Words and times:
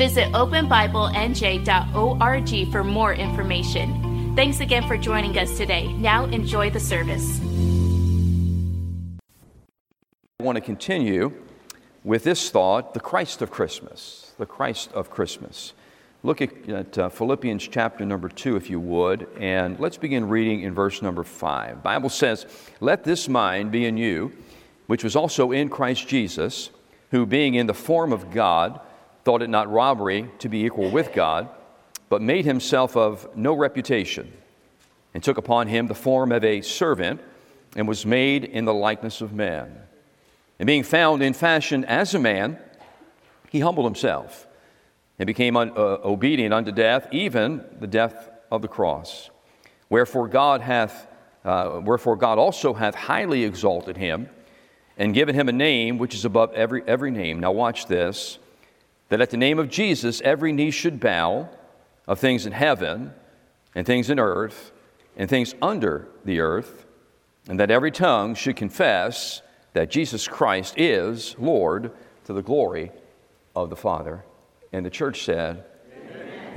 Visit 0.00 0.32
openbiblenj.org 0.32 2.72
for 2.72 2.82
more 2.82 3.12
information. 3.12 4.32
Thanks 4.34 4.60
again 4.60 4.88
for 4.88 4.96
joining 4.96 5.36
us 5.36 5.58
today. 5.58 5.92
Now 5.92 6.24
enjoy 6.24 6.70
the 6.70 6.80
service. 6.80 7.38
I 10.40 10.42
want 10.42 10.56
to 10.56 10.62
continue 10.62 11.34
with 12.02 12.24
this 12.24 12.48
thought 12.48 12.94
the 12.94 13.00
Christ 13.00 13.42
of 13.42 13.50
Christmas. 13.50 14.32
The 14.38 14.46
Christ 14.46 14.90
of 14.92 15.10
Christmas. 15.10 15.74
Look 16.22 16.40
at, 16.40 16.70
at 16.70 16.96
uh, 16.96 17.10
Philippians 17.10 17.68
chapter 17.68 18.06
number 18.06 18.30
2, 18.30 18.56
if 18.56 18.70
you 18.70 18.80
would, 18.80 19.28
and 19.38 19.78
let's 19.78 19.98
begin 19.98 20.30
reading 20.30 20.62
in 20.62 20.72
verse 20.72 21.02
number 21.02 21.24
5. 21.24 21.82
Bible 21.82 22.08
says, 22.08 22.46
Let 22.80 23.04
this 23.04 23.28
mind 23.28 23.70
be 23.70 23.84
in 23.84 23.98
you, 23.98 24.32
which 24.86 25.04
was 25.04 25.14
also 25.14 25.52
in 25.52 25.68
Christ 25.68 26.08
Jesus, 26.08 26.70
who 27.10 27.26
being 27.26 27.54
in 27.54 27.66
the 27.66 27.74
form 27.74 28.14
of 28.14 28.30
God, 28.30 28.80
thought 29.24 29.42
it 29.42 29.50
not 29.50 29.70
robbery 29.70 30.30
to 30.38 30.48
be 30.48 30.64
equal 30.64 30.90
with 30.90 31.12
God, 31.12 31.48
but 32.08 32.22
made 32.22 32.44
himself 32.44 32.96
of 32.96 33.28
no 33.36 33.54
reputation, 33.54 34.32
and 35.14 35.22
took 35.22 35.38
upon 35.38 35.68
him 35.68 35.86
the 35.86 35.94
form 35.94 36.32
of 36.32 36.44
a 36.44 36.60
servant, 36.60 37.20
and 37.76 37.86
was 37.86 38.04
made 38.04 38.44
in 38.44 38.64
the 38.64 38.74
likeness 38.74 39.20
of 39.20 39.32
man. 39.32 39.80
And 40.58 40.66
being 40.66 40.82
found 40.82 41.22
in 41.22 41.32
fashion 41.32 41.84
as 41.84 42.14
a 42.14 42.18
man, 42.18 42.58
he 43.48 43.60
humbled 43.60 43.86
himself 43.86 44.46
and 45.18 45.26
became 45.26 45.56
un, 45.56 45.70
uh, 45.76 45.98
obedient 46.04 46.52
unto 46.52 46.72
death, 46.72 47.06
even 47.12 47.64
the 47.78 47.86
death 47.86 48.28
of 48.50 48.62
the 48.62 48.68
cross. 48.68 49.30
Wherefore 49.88 50.28
God 50.28 50.60
hath, 50.60 51.06
uh, 51.44 51.80
wherefore 51.84 52.16
God 52.16 52.38
also 52.38 52.74
hath 52.74 52.94
highly 52.94 53.44
exalted 53.44 53.96
him, 53.96 54.28
and 54.98 55.14
given 55.14 55.34
him 55.34 55.48
a 55.48 55.52
name 55.52 55.98
which 55.98 56.14
is 56.14 56.24
above 56.24 56.52
every 56.54 56.82
every 56.86 57.10
name. 57.10 57.38
Now 57.40 57.52
watch 57.52 57.86
this: 57.86 58.38
that 59.10 59.20
at 59.20 59.30
the 59.30 59.36
name 59.36 59.58
of 59.58 59.68
Jesus 59.68 60.22
every 60.24 60.52
knee 60.52 60.70
should 60.70 60.98
bow, 60.98 61.48
of 62.08 62.18
things 62.18 62.46
in 62.46 62.52
heaven, 62.52 63.12
and 63.74 63.86
things 63.86 64.08
in 64.08 64.18
earth, 64.18 64.72
and 65.16 65.28
things 65.28 65.54
under 65.60 66.08
the 66.24 66.40
earth, 66.40 66.86
and 67.48 67.60
that 67.60 67.70
every 67.70 67.90
tongue 67.90 68.34
should 68.34 68.56
confess 68.56 69.42
that 69.74 69.90
Jesus 69.90 70.26
Christ 70.26 70.74
is 70.76 71.36
Lord 71.38 71.92
to 72.24 72.32
the 72.32 72.42
glory 72.42 72.90
of 73.54 73.70
the 73.70 73.76
Father. 73.76 74.24
And 74.72 74.84
the 74.84 74.90
church 74.90 75.24
said, 75.24 75.64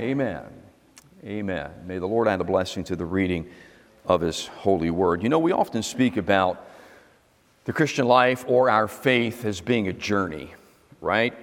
Amen. 0.00 0.44
Amen. 1.24 1.70
May 1.86 1.98
the 1.98 2.06
Lord 2.06 2.28
add 2.28 2.40
a 2.40 2.44
blessing 2.44 2.84
to 2.84 2.96
the 2.96 3.04
reading 3.04 3.48
of 4.06 4.20
His 4.20 4.46
holy 4.46 4.90
word. 4.90 5.22
You 5.22 5.28
know, 5.28 5.38
we 5.38 5.52
often 5.52 5.82
speak 5.82 6.16
about 6.16 6.68
the 7.64 7.72
Christian 7.72 8.06
life 8.06 8.44
or 8.46 8.68
our 8.68 8.86
faith 8.88 9.44
as 9.44 9.60
being 9.60 9.88
a 9.88 9.92
journey, 9.92 10.52
right? 11.00 11.34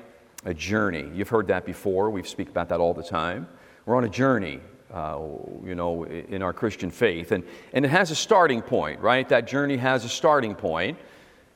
A 0.45 0.53
journey. 0.53 1.09
You've 1.13 1.29
heard 1.29 1.47
that 1.47 1.65
before. 1.65 2.09
We 2.09 2.23
speak 2.23 2.49
about 2.49 2.69
that 2.69 2.79
all 2.79 2.93
the 2.93 3.03
time. 3.03 3.47
We're 3.85 3.95
on 3.95 4.03
a 4.03 4.09
journey, 4.09 4.59
uh, 4.93 5.19
you 5.63 5.75
know, 5.75 6.05
in 6.05 6.41
our 6.41 6.53
Christian 6.53 6.89
faith. 6.89 7.31
And, 7.31 7.43
and 7.73 7.85
it 7.85 7.89
has 7.89 8.11
a 8.11 8.15
starting 8.15 8.61
point, 8.61 8.99
right? 9.01 9.27
That 9.29 9.47
journey 9.47 9.77
has 9.77 10.03
a 10.03 10.09
starting 10.09 10.55
point. 10.55 10.97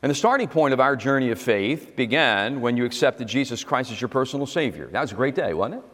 And 0.03 0.09
the 0.11 0.15
starting 0.15 0.47
point 0.47 0.73
of 0.73 0.79
our 0.79 0.95
journey 0.95 1.31
of 1.31 1.39
faith 1.39 1.95
began 1.95 2.61
when 2.61 2.77
you 2.77 2.85
accepted 2.85 3.27
Jesus 3.27 3.63
Christ 3.63 3.91
as 3.91 3.99
your 3.99 4.07
personal 4.07 4.45
Savior. 4.45 4.87
That 4.91 5.01
was 5.01 5.11
a 5.11 5.15
great 5.15 5.33
day, 5.33 5.55
wasn't 5.55 5.81
it? 5.81 5.89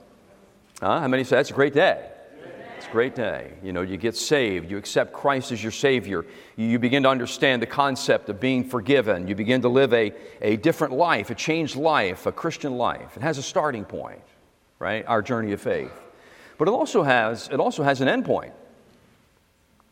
Huh? 0.81 0.99
How 0.99 1.07
many 1.07 1.23
say 1.23 1.37
that's 1.37 1.51
a 1.51 1.53
great 1.53 1.73
day? 1.73 2.10
Great 2.91 3.15
day. 3.15 3.53
You 3.63 3.71
know, 3.71 3.81
you 3.81 3.95
get 3.95 4.17
saved, 4.17 4.69
you 4.69 4.77
accept 4.77 5.13
Christ 5.13 5.53
as 5.53 5.63
your 5.63 5.71
Savior, 5.71 6.25
you 6.57 6.77
begin 6.77 7.03
to 7.03 7.09
understand 7.09 7.61
the 7.61 7.65
concept 7.65 8.27
of 8.27 8.41
being 8.41 8.65
forgiven, 8.65 9.29
you 9.29 9.35
begin 9.35 9.61
to 9.61 9.69
live 9.69 9.93
a, 9.93 10.11
a 10.41 10.57
different 10.57 10.93
life, 10.93 11.29
a 11.29 11.35
changed 11.35 11.77
life, 11.77 12.25
a 12.25 12.33
Christian 12.33 12.73
life. 12.77 13.15
It 13.15 13.23
has 13.23 13.37
a 13.37 13.41
starting 13.41 13.85
point, 13.85 14.19
right? 14.77 15.05
Our 15.07 15.21
journey 15.21 15.53
of 15.53 15.61
faith. 15.61 15.93
But 16.57 16.67
it 16.67 16.71
also 16.71 17.01
has, 17.01 17.47
it 17.49 17.61
also 17.61 17.81
has 17.81 18.01
an 18.01 18.09
end 18.09 18.25
point, 18.25 18.53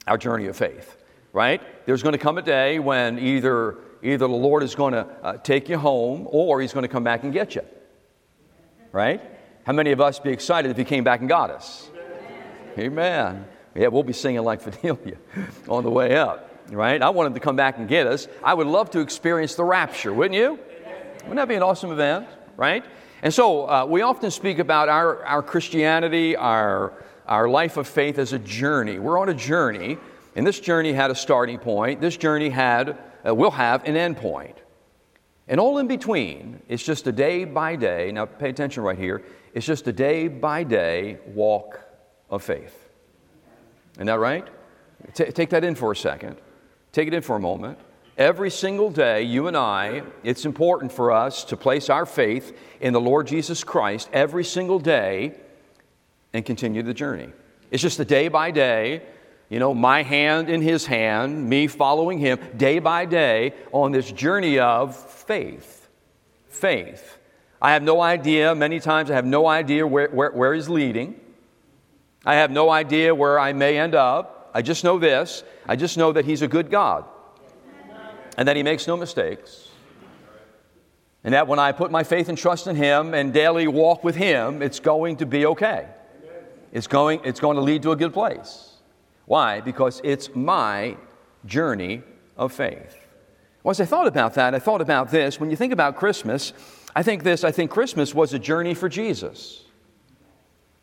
our 0.06 0.18
journey 0.18 0.48
of 0.48 0.58
faith, 0.58 0.98
right? 1.32 1.62
There's 1.86 2.04
going 2.04 2.14
to 2.14 2.20
come 2.20 2.38
a 2.38 2.42
day 2.42 2.80
when 2.80 3.18
either 3.18 3.78
either 4.02 4.28
the 4.28 4.30
Lord 4.30 4.62
is 4.64 4.76
going 4.76 4.94
to 4.94 5.08
uh, 5.24 5.38
take 5.38 5.70
you 5.70 5.78
home 5.78 6.28
or 6.32 6.60
He's 6.60 6.74
going 6.74 6.84
to 6.84 6.90
come 6.90 7.04
back 7.06 7.24
and 7.24 7.32
get 7.32 7.56
you. 7.56 7.62
Right? 8.92 9.22
How 9.66 9.74
many 9.74 9.92
of 9.92 10.02
us 10.02 10.20
be 10.20 10.32
excited 10.32 10.72
if 10.72 10.78
He 10.78 10.84
came 10.84 11.04
back 11.06 11.22
and 11.22 11.30
got 11.30 11.50
us? 11.50 11.90
Amen. 12.80 13.46
Yeah, 13.76 13.88
we'll 13.88 14.04
be 14.04 14.14
singing 14.14 14.44
like 14.44 14.62
Fidelia 14.66 15.18
on 15.68 15.84
the 15.84 15.92
way 15.92 16.16
up. 16.16 16.46
Right? 16.72 17.02
I 17.02 17.10
want 17.10 17.28
Him 17.28 17.34
to 17.34 17.40
come 17.40 17.56
back 17.56 17.78
and 17.78 17.88
get 17.88 18.08
us. 18.08 18.28
I 18.44 18.54
would 18.54 18.68
love 18.68 18.92
to 18.92 19.00
experience 19.00 19.56
the 19.56 19.64
rapture, 19.64 20.14
wouldn't 20.14 20.36
you? 20.36 20.60
Wouldn't 21.22 21.36
that 21.36 21.48
be 21.48 21.56
an 21.56 21.64
awesome 21.64 21.92
event? 21.92 22.28
Right? 22.56 22.86
And 23.22 23.34
so 23.34 23.70
uh, 23.70 23.86
we 23.86 24.02
often 24.02 24.32
speak 24.32 24.60
about 24.60 24.88
our, 24.88 25.26
our 25.26 25.44
Christianity, 25.44 26.38
our, 26.38 26.94
our 27.26 27.50
life 27.50 27.76
of 27.76 27.88
faith 27.88 28.18
as 28.18 28.32
a 28.32 28.40
journey. 28.40 28.98
We're 28.98 29.20
on 29.20 29.28
a 29.28 29.34
journey, 29.34 29.98
and 30.36 30.48
this 30.48 30.60
journey 30.60 30.94
had 30.94 31.12
a 31.12 31.16
starting 31.16 31.58
point. 31.58 32.00
This 32.00 32.16
journey 32.16 32.50
had 32.50 32.98
uh, 33.28 33.36
will 33.36 33.52
have 33.52 33.84
an 33.86 33.98
end 33.98 34.18
point. 34.18 34.58
And 35.48 35.60
all 35.60 35.80
in 35.80 35.88
between, 35.88 36.62
it's 36.70 36.84
just 36.84 37.08
a 37.08 37.12
day 37.12 37.44
by 37.44 37.76
day, 37.76 38.12
now 38.12 38.26
pay 38.26 38.50
attention 38.50 38.84
right 38.84 38.98
here, 38.98 39.24
it's 39.54 39.66
just 39.66 39.88
a 39.88 39.92
day 39.92 40.28
by 40.28 40.64
day 40.64 41.18
walk 41.26 41.89
of 42.30 42.44
faith. 42.44 42.90
Isn't 43.96 44.08
that 44.08 44.20
right? 44.20 44.48
T- 45.14 45.32
take 45.32 45.50
that 45.50 45.64
in 45.64 45.76
for 45.76 45.92
a 45.92 45.96
second. 45.96 46.38
Take 46.92 47.08
it 47.08 47.14
in 47.14 47.22
for 47.22 47.36
a 47.36 47.40
moment. 47.40 47.78
Every 48.18 48.52
single 48.52 48.92
day, 48.92 49.24
you 49.24 49.48
and 49.48 49.56
I, 49.56 50.04
it's 50.24 50.46
important 50.46 50.92
for 50.92 51.12
us 51.12 51.44
to 51.46 51.58
place 51.58 51.90
our 51.90 52.06
faith 52.06 52.58
in 52.82 52.92
the 52.94 53.00
Lord 53.00 53.28
Jesus 53.28 53.64
Christ 53.64 54.10
every 54.12 54.44
single 54.44 54.80
day 54.80 55.36
and 56.34 56.46
continue 56.46 56.84
the 56.84 56.94
journey. 56.94 57.30
It's 57.72 57.82
just 57.82 58.00
a 58.00 58.06
day 58.06 58.28
by 58.28 58.52
day 58.52 59.04
you 59.50 59.58
know, 59.58 59.74
my 59.74 60.04
hand 60.04 60.48
in 60.50 60.62
his 60.62 60.86
hand, 60.86 61.50
me 61.50 61.66
following 61.66 62.20
him 62.20 62.40
day 62.56 62.78
by 62.78 63.06
day 63.06 63.56
on 63.72 63.92
this 63.92 64.12
journey 64.12 64.60
of 64.60 64.96
faith. 64.96 65.90
Faith. 66.48 67.18
I 67.60 67.74
have 67.74 67.82
no 67.82 68.00
idea, 68.00 68.54
many 68.54 68.80
times 68.80 69.10
I 69.10 69.16
have 69.16 69.26
no 69.26 69.48
idea 69.48 69.86
where, 69.86 70.08
where, 70.10 70.32
where 70.32 70.54
he's 70.54 70.70
leading. 70.70 71.20
I 72.30 72.36
have 72.36 72.52
no 72.52 72.70
idea 72.70 73.16
where 73.16 73.40
I 73.40 73.54
may 73.54 73.80
end 73.80 73.96
up. 73.96 74.52
I 74.54 74.62
just 74.62 74.84
know 74.84 75.00
this 75.00 75.44
I 75.66 75.76
just 75.76 75.98
know 75.98 76.12
that 76.12 76.26
he's 76.26 76.44
a 76.44 76.48
good 76.48 76.70
God 76.70 77.06
and 78.38 78.48
that 78.48 78.56
he 78.56 78.62
makes 78.62 78.86
no 78.86 78.96
mistakes. 78.96 79.70
And 81.24 81.34
that 81.34 81.48
when 81.48 81.58
I 81.58 81.72
put 81.72 81.90
my 81.90 82.04
faith 82.04 82.30
and 82.30 82.38
trust 82.38 82.68
in 82.68 82.76
him 82.76 83.16
and 83.16 83.34
daily 83.34 83.68
walk 83.68 84.04
with 84.04 84.16
him, 84.16 84.62
it's 84.62 84.80
going 84.80 85.18
to 85.18 85.26
be 85.26 85.48
okay. 85.48 85.88
It's 86.72 86.86
going, 86.86 87.20
it's 87.24 87.40
going 87.40 87.56
to 87.56 87.64
lead 87.64 87.82
to 87.82 87.94
a 87.94 87.96
good 87.96 88.14
place. 88.14 88.74
Why? 89.26 89.60
Because 89.60 90.00
it's 90.04 90.30
my 90.36 90.98
journey 91.48 92.04
of 92.38 92.54
faith. 92.54 92.96
Well, 93.64 93.72
as 93.72 93.82
I 93.82 93.86
thought 93.86 94.06
about 94.06 94.36
that, 94.36 94.54
I 94.54 94.60
thought 94.60 94.82
about 94.82 95.10
this. 95.10 95.40
When 95.40 95.50
you 95.50 95.56
think 95.56 95.74
about 95.74 95.96
Christmas, 95.96 96.54
I 96.96 97.02
think 97.02 97.24
this 97.24 97.44
I 97.44 97.52
think 97.52 97.72
Christmas 97.72 98.14
was 98.14 98.36
a 98.36 98.40
journey 98.40 98.76
for 98.76 98.88
Jesus. 98.88 99.66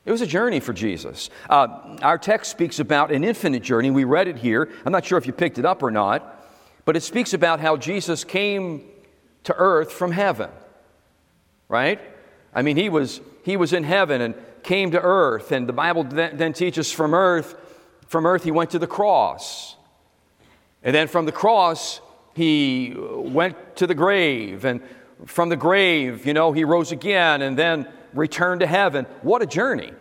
It 0.07 0.11
was 0.11 0.23
a 0.23 0.27
journey 0.27 0.61
for 0.61 0.73
Jesus. 0.73 1.29
Uh, 1.51 1.99
our 2.01 2.17
text 2.17 2.51
speaks 2.51 2.79
about 2.79 3.13
an 3.13 3.25
infinite 3.25 3.63
journey. 3.63 3.91
We 3.91 4.05
read 4.05 4.29
it 4.29 4.37
here. 4.37 4.71
I'm 4.87 4.93
not 4.93 5.05
sure 5.05 5.19
if 5.19 5.27
you 5.27 5.35
picked 5.35 5.59
it 5.59 5.67
up 5.67 5.83
or 5.83 5.91
not, 5.91 6.49
but 6.87 6.97
it 6.97 7.03
speaks 7.03 7.35
about 7.35 7.61
how 7.61 7.77
Jesus 7.77 8.25
came 8.25 8.85
to 9.45 9.55
earth 9.59 9.93
from 9.93 10.13
heaven. 10.13 10.49
Right? 11.69 12.01
I 12.55 12.63
mean, 12.63 12.79
he 12.79 12.89
was, 12.89 13.21
he 13.45 13.59
was 13.59 13.75
in 13.75 13.85
heaven 13.85 14.23
and 14.23 14.35
came 14.63 14.93
to 14.93 15.01
earth, 15.03 15.53
and 15.53 15.69
the 15.69 15.75
Bible 15.75 16.05
then, 16.05 16.53
teaches 16.55 16.91
from 16.91 17.13
earth 17.13 17.55
from 18.07 18.27
earth, 18.27 18.45
he 18.45 18.51
went 18.51 18.71
to 18.71 18.79
the 18.79 18.87
cross. 18.87 19.77
And 20.83 20.95
then 20.95 21.09
from 21.09 21.27
the 21.27 21.33
cross, 21.33 22.01
he 22.35 22.95
went 22.97 23.77
to 23.77 23.87
the 23.87 23.95
grave. 23.95 24.65
And 24.65 24.81
from 25.25 25.49
the 25.49 25.57
grave, 25.57 26.27
you 26.27 26.33
know, 26.33 26.53
he 26.53 26.65
rose 26.65 26.93
again 26.93 27.43
and 27.43 27.59
then 27.59 27.89
returned 28.17 28.61
to 28.61 28.67
heaven. 28.67 29.07
What 29.23 29.43
a 29.43 29.47
journey! 29.47 29.93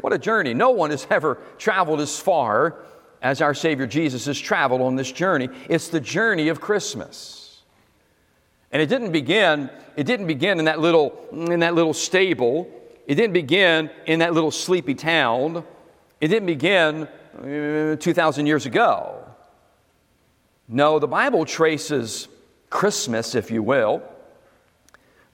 What 0.00 0.12
a 0.12 0.18
journey. 0.18 0.52
No 0.52 0.70
one 0.70 0.90
has 0.90 1.06
ever 1.08 1.38
traveled 1.56 2.00
as 2.00 2.18
far 2.20 2.76
as 3.22 3.40
our 3.40 3.54
Savior 3.54 3.86
Jesus 3.86 4.26
has 4.26 4.38
traveled 4.38 4.82
on 4.82 4.96
this 4.96 5.10
journey. 5.10 5.48
It's 5.68 5.88
the 5.88 6.00
journey 6.00 6.48
of 6.48 6.60
Christmas. 6.60 7.62
And 8.70 8.82
it 8.82 8.86
didn't 8.86 9.12
begin, 9.12 9.70
it 9.96 10.04
didn't 10.04 10.26
begin 10.26 10.58
in 10.58 10.66
that 10.66 10.78
little, 10.78 11.26
in 11.32 11.60
that 11.60 11.74
little 11.74 11.94
stable 11.94 12.70
it 13.06 13.16
didn't 13.16 13.34
begin 13.34 13.90
in 14.06 14.20
that 14.20 14.32
little 14.32 14.50
sleepy 14.50 14.94
town. 14.94 15.64
It 16.20 16.28
didn't 16.28 16.46
begin 16.46 17.06
uh, 17.38 17.96
2,000 17.96 18.46
years 18.46 18.66
ago. 18.66 19.22
No, 20.68 20.98
the 20.98 21.08
Bible 21.08 21.44
traces 21.44 22.28
Christmas, 22.70 23.34
if 23.34 23.50
you 23.50 23.62
will, 23.62 24.02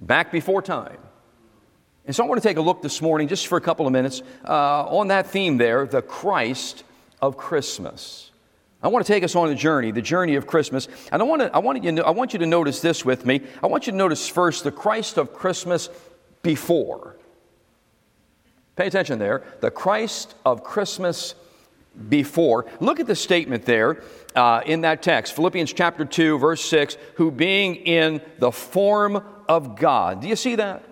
back 0.00 0.32
before 0.32 0.62
time. 0.62 0.98
And 2.10 2.16
so 2.16 2.24
I 2.24 2.26
want 2.26 2.42
to 2.42 2.48
take 2.48 2.56
a 2.56 2.60
look 2.60 2.82
this 2.82 3.00
morning, 3.00 3.28
just 3.28 3.46
for 3.46 3.56
a 3.56 3.60
couple 3.60 3.86
of 3.86 3.92
minutes, 3.92 4.20
uh, 4.44 4.84
on 4.86 5.06
that 5.06 5.28
theme 5.28 5.58
there, 5.58 5.86
the 5.86 6.02
Christ 6.02 6.82
of 7.22 7.36
Christmas. 7.36 8.32
I 8.82 8.88
want 8.88 9.06
to 9.06 9.12
take 9.12 9.22
us 9.22 9.36
on 9.36 9.48
a 9.48 9.54
journey, 9.54 9.92
the 9.92 10.02
journey 10.02 10.34
of 10.34 10.44
Christmas. 10.44 10.88
And 11.12 11.22
I 11.22 11.24
want, 11.24 11.42
to, 11.42 11.54
I, 11.54 11.60
want 11.60 11.84
you, 11.84 12.02
I 12.02 12.10
want 12.10 12.32
you 12.32 12.40
to 12.40 12.46
notice 12.46 12.80
this 12.80 13.04
with 13.04 13.24
me. 13.24 13.42
I 13.62 13.68
want 13.68 13.86
you 13.86 13.92
to 13.92 13.96
notice 13.96 14.26
first 14.26 14.64
the 14.64 14.72
Christ 14.72 15.18
of 15.18 15.32
Christmas 15.32 15.88
before. 16.42 17.14
Pay 18.74 18.88
attention 18.88 19.20
there. 19.20 19.44
The 19.60 19.70
Christ 19.70 20.34
of 20.44 20.64
Christmas 20.64 21.36
before. 22.08 22.66
Look 22.80 22.98
at 22.98 23.06
the 23.06 23.14
statement 23.14 23.66
there 23.66 24.02
uh, 24.34 24.62
in 24.66 24.80
that 24.80 25.00
text, 25.04 25.36
Philippians 25.36 25.72
chapter 25.72 26.04
2, 26.04 26.40
verse 26.40 26.64
6, 26.64 26.96
who 27.14 27.30
being 27.30 27.76
in 27.76 28.20
the 28.40 28.50
form 28.50 29.24
of 29.48 29.76
God. 29.76 30.22
Do 30.22 30.26
you 30.26 30.34
see 30.34 30.56
that? 30.56 30.82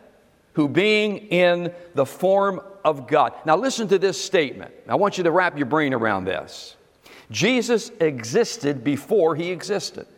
Who 0.59 0.67
being 0.67 1.19
in 1.29 1.73
the 1.95 2.05
form 2.05 2.61
of 2.85 3.07
God. 3.07 3.33
Now 3.47 3.57
listen 3.57 3.87
to 3.91 3.99
this 4.01 4.21
statement. 4.21 4.75
I 4.89 4.97
want 4.97 5.17
you 5.17 5.23
to 5.23 5.31
wrap 5.31 5.57
your 5.57 5.67
brain 5.67 5.95
around 5.95 6.25
this. 6.25 6.75
Jesus 7.31 7.93
existed 8.01 8.83
before 8.83 9.37
he 9.37 9.53
existed. 9.53 10.09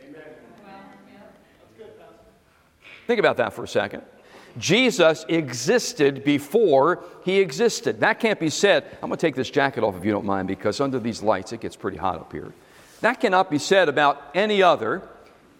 Think 3.06 3.20
about 3.20 3.36
that 3.36 3.52
for 3.52 3.64
a 3.64 3.68
second. 3.68 4.02
Jesus 4.56 5.26
existed 5.28 6.24
before 6.24 7.04
he 7.22 7.38
existed. 7.38 8.00
That 8.00 8.18
can't 8.18 8.40
be 8.40 8.48
said. 8.48 8.84
I'm 9.02 9.10
going 9.10 9.18
to 9.18 9.26
take 9.26 9.34
this 9.34 9.50
jacket 9.50 9.84
off 9.84 9.94
if 9.94 10.06
you 10.06 10.10
don't 10.10 10.24
mind 10.24 10.48
because 10.48 10.80
under 10.80 10.98
these 10.98 11.22
lights 11.22 11.52
it 11.52 11.60
gets 11.60 11.76
pretty 11.76 11.98
hot 11.98 12.18
up 12.18 12.32
here. 12.32 12.50
That 13.02 13.20
cannot 13.20 13.50
be 13.50 13.58
said 13.58 13.90
about 13.90 14.22
any 14.34 14.62
other 14.62 15.02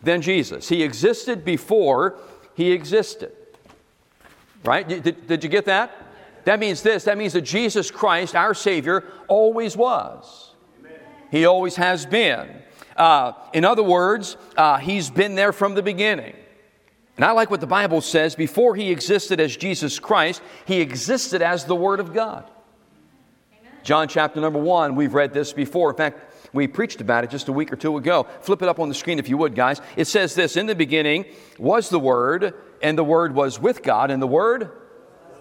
than 0.03 0.23
Jesus. 0.23 0.71
He 0.71 0.83
existed 0.83 1.45
before 1.45 2.17
he 2.55 2.73
existed. 2.73 3.33
Right? 4.65 4.87
Did, 4.87 5.27
did 5.27 5.45
you 5.45 5.51
get 5.51 5.65
that? 5.67 5.91
That 6.45 6.59
means 6.59 6.83
this 6.83 7.05
that 7.05 7.19
means 7.19 7.35
that 7.35 7.43
Jesus 7.43 7.91
Christ, 7.91 8.35
our 8.35 8.55
Savior, 8.55 9.05
always 9.29 9.77
was. 9.77 10.55
He 11.31 11.45
always 11.45 11.77
has 11.77 12.07
been. 12.07 12.49
Uh, 12.97 13.33
in 13.53 13.65
other 13.65 13.83
words, 13.83 14.37
uh, 14.57 14.79
He's 14.79 15.11
been 15.11 15.35
there 15.35 15.53
from 15.53 15.75
the 15.75 15.83
beginning. 15.83 16.35
And 17.17 17.25
I 17.27 17.33
like 17.33 17.51
what 17.51 17.61
the 17.61 17.67
Bible 17.67 18.01
says 18.01 18.35
before 18.35 18.75
he 18.75 18.91
existed 18.91 19.41
as 19.41 19.55
Jesus 19.55 19.99
Christ, 19.99 20.41
he 20.65 20.81
existed 20.81 21.43
as 21.43 21.67
the 21.67 21.77
Word 21.77 22.01
of 22.01 22.15
God. 22.15 22.51
Amen. 23.53 23.73
John 23.83 24.09
chapter 24.09 24.41
number 24.41 24.59
one, 24.59 24.95
we've 24.95 25.13
read 25.13 25.35
this 25.35 25.53
before. 25.53 25.91
In 25.91 25.97
fact, 25.97 26.30
we 26.53 26.67
preached 26.67 27.01
about 27.01 27.25
it 27.25 27.31
just 27.31 27.49
a 27.49 27.53
week 27.53 27.73
or 27.73 27.77
two 27.77 27.97
ago. 27.97 28.27
Flip 28.41 28.63
it 28.63 28.69
up 28.69 28.81
on 28.81 28.89
the 28.89 28.95
screen 28.95 29.19
if 29.19 29.29
you 29.29 29.37
would, 29.37 29.55
guys. 29.55 29.81
It 29.97 30.07
says 30.07 30.35
this 30.35 30.57
In 30.57 30.67
the 30.67 30.75
beginning 30.75 31.25
was 31.59 31.89
the 31.89 32.01
Word, 32.01 32.55
and 32.83 32.99
the 32.99 33.05
Word 33.05 33.35
was 33.35 33.61
with 33.61 33.83
God, 33.83 34.11
and 34.11 34.21
the 34.21 34.27
Word, 34.27 34.71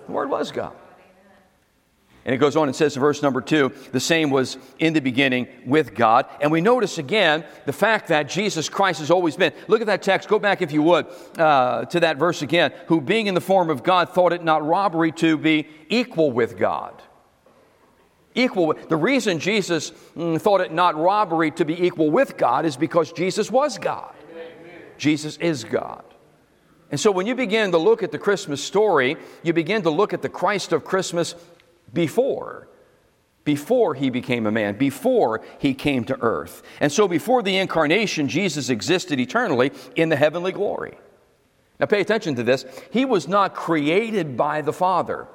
the 0.06 0.12
Word 0.12 0.30
was 0.30 0.52
God. 0.52 0.74
And 2.26 2.36
it 2.36 2.38
goes 2.38 2.56
on 2.56 2.68
and 2.68 2.76
says 2.76 2.96
in 2.96 3.00
verse 3.00 3.24
number 3.24 3.42
two, 3.42 3.72
the 3.92 4.00
same 4.00 4.30
was 4.30 4.58
in 4.78 4.94
the 4.94 5.00
beginning 5.00 5.48
with 5.66 5.96
God. 5.96 6.28
And 6.42 6.52
we 6.52 6.62
notice 6.62 6.98
again 6.98 7.46
the 7.66 7.74
fact 7.74 8.10
that 8.10 8.30
Jesus 8.30 8.70
Christ 8.70 9.00
has 9.00 9.10
always 9.10 9.36
been. 9.36 9.54
Look 9.68 9.82
at 9.82 9.88
that 9.88 10.04
text. 10.04 10.28
Go 10.28 10.38
back, 10.38 10.62
if 10.62 10.72
you 10.72 10.84
would, 10.84 11.08
uh, 11.38 11.86
to 11.86 12.02
that 12.02 12.18
verse 12.18 12.42
again. 12.42 12.72
Who, 12.88 13.02
being 13.02 13.28
in 13.28 13.34
the 13.34 13.42
form 13.42 13.70
of 13.70 13.84
God, 13.84 14.10
thought 14.10 14.34
it 14.34 14.44
not 14.44 14.64
robbery 14.64 15.12
to 15.14 15.38
be 15.38 15.68
equal 15.88 16.32
with 16.32 16.58
God. 16.58 17.02
Equal 18.36 18.68
with, 18.68 18.90
the 18.90 18.96
reason 18.96 19.40
Jesus 19.40 19.92
mm, 20.16 20.40
thought 20.40 20.62
it 20.62 20.72
not 20.72 20.96
robbery 20.96 21.52
to 21.52 21.66
be 21.66 21.86
equal 21.86 22.12
with 22.12 22.38
God 22.38 22.66
is 22.66 22.78
because 22.78 23.12
Jesus 23.12 23.50
was 23.50 23.78
God. 23.78 24.14
Amen. 24.31 24.48
Jesus 24.98 25.38
is 25.38 25.64
God. 25.64 26.04
And 26.92 27.00
so 27.00 27.12
when 27.12 27.28
you 27.28 27.36
begin 27.36 27.72
to 27.72 27.78
look 27.78 28.04
at 28.04 28.12
the 28.12 28.20
Christmas 28.20 28.64
story, 28.64 29.18
you 29.44 29.54
begin 29.54 29.81
to 29.84 29.90
look 29.90 30.14
at 30.14 30.22
the 30.22 30.30
Christ 30.30 30.74
of 30.74 30.84
Christmas 30.84 31.36
before 31.94 32.70
before 33.50 33.96
he 33.96 34.12
became 34.12 34.46
a 34.46 34.52
man, 34.52 34.78
before 34.78 35.42
he 35.58 35.74
came 35.74 36.04
to 36.06 36.16
earth. 36.22 36.62
And 36.80 36.92
so, 36.92 37.08
before 37.08 37.42
the 37.42 37.58
incarnation, 37.58 38.28
Jesus 38.28 38.70
existed 38.70 39.20
eternally 39.20 39.72
in 39.96 40.10
the 40.10 40.16
heavenly 40.16 40.52
glory. 40.52 41.00
Now, 41.80 41.88
pay 41.88 42.02
attention 42.02 42.36
to 42.36 42.44
this. 42.44 42.64
He 42.92 43.06
was 43.06 43.28
not 43.28 43.56
created 43.56 44.38
by 44.38 44.62
the 44.62 44.74
Father, 44.74 45.28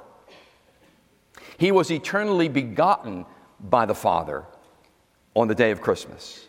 he 1.58 1.72
was 1.72 1.90
eternally 1.90 2.48
begotten 2.48 3.26
by 3.60 3.86
the 3.86 3.94
Father 3.94 4.44
on 5.34 5.48
the 5.48 5.54
day 5.54 5.70
of 5.70 5.80
Christmas, 5.80 6.46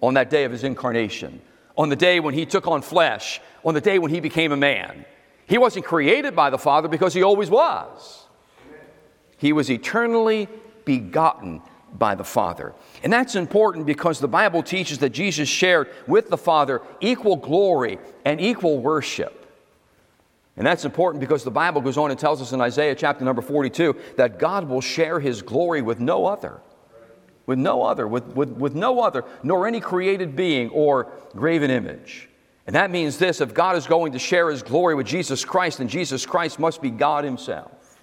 on 0.00 0.14
that 0.14 0.30
day 0.30 0.44
of 0.44 0.52
his 0.52 0.64
incarnation, 0.64 1.40
on 1.76 1.88
the 1.88 1.96
day 1.96 2.20
when 2.20 2.34
he 2.34 2.46
took 2.46 2.66
on 2.66 2.82
flesh, 2.82 3.40
on 3.64 3.74
the 3.74 3.80
day 3.80 3.98
when 3.98 4.10
he 4.10 4.20
became 4.20 4.52
a 4.52 4.56
man. 4.56 5.04
He 5.46 5.58
wasn't 5.58 5.84
created 5.84 6.36
by 6.36 6.50
the 6.50 6.58
Father 6.58 6.88
because 6.88 7.14
he 7.14 7.22
always 7.22 7.50
was. 7.50 8.26
He 9.36 9.52
was 9.52 9.70
eternally 9.70 10.48
begotten 10.84 11.62
by 11.98 12.14
the 12.14 12.24
Father. 12.24 12.72
And 13.02 13.12
that's 13.12 13.34
important 13.34 13.86
because 13.86 14.20
the 14.20 14.28
Bible 14.28 14.62
teaches 14.62 14.98
that 14.98 15.10
Jesus 15.10 15.48
shared 15.48 15.88
with 16.06 16.28
the 16.28 16.38
Father 16.38 16.82
equal 17.00 17.36
glory 17.36 17.98
and 18.24 18.40
equal 18.40 18.78
worship. 18.78 19.39
And 20.60 20.66
that's 20.66 20.84
important 20.84 21.20
because 21.20 21.42
the 21.42 21.50
Bible 21.50 21.80
goes 21.80 21.96
on 21.96 22.10
and 22.10 22.20
tells 22.20 22.42
us 22.42 22.52
in 22.52 22.60
Isaiah 22.60 22.94
chapter 22.94 23.24
number 23.24 23.40
42 23.40 23.96
that 24.18 24.38
God 24.38 24.68
will 24.68 24.82
share 24.82 25.18
his 25.18 25.40
glory 25.40 25.80
with 25.80 26.00
no 26.00 26.26
other. 26.26 26.60
With 27.46 27.58
no 27.58 27.82
other, 27.82 28.06
with, 28.06 28.26
with, 28.36 28.50
with 28.50 28.74
no 28.74 29.00
other, 29.00 29.24
nor 29.42 29.66
any 29.66 29.80
created 29.80 30.36
being 30.36 30.68
or 30.68 31.10
graven 31.34 31.70
image. 31.70 32.28
And 32.66 32.76
that 32.76 32.90
means 32.90 33.16
this 33.16 33.40
if 33.40 33.54
God 33.54 33.74
is 33.74 33.86
going 33.86 34.12
to 34.12 34.18
share 34.18 34.50
his 34.50 34.62
glory 34.62 34.94
with 34.94 35.06
Jesus 35.06 35.46
Christ, 35.46 35.78
then 35.78 35.88
Jesus 35.88 36.26
Christ 36.26 36.58
must 36.58 36.82
be 36.82 36.90
God 36.90 37.24
himself. 37.24 37.96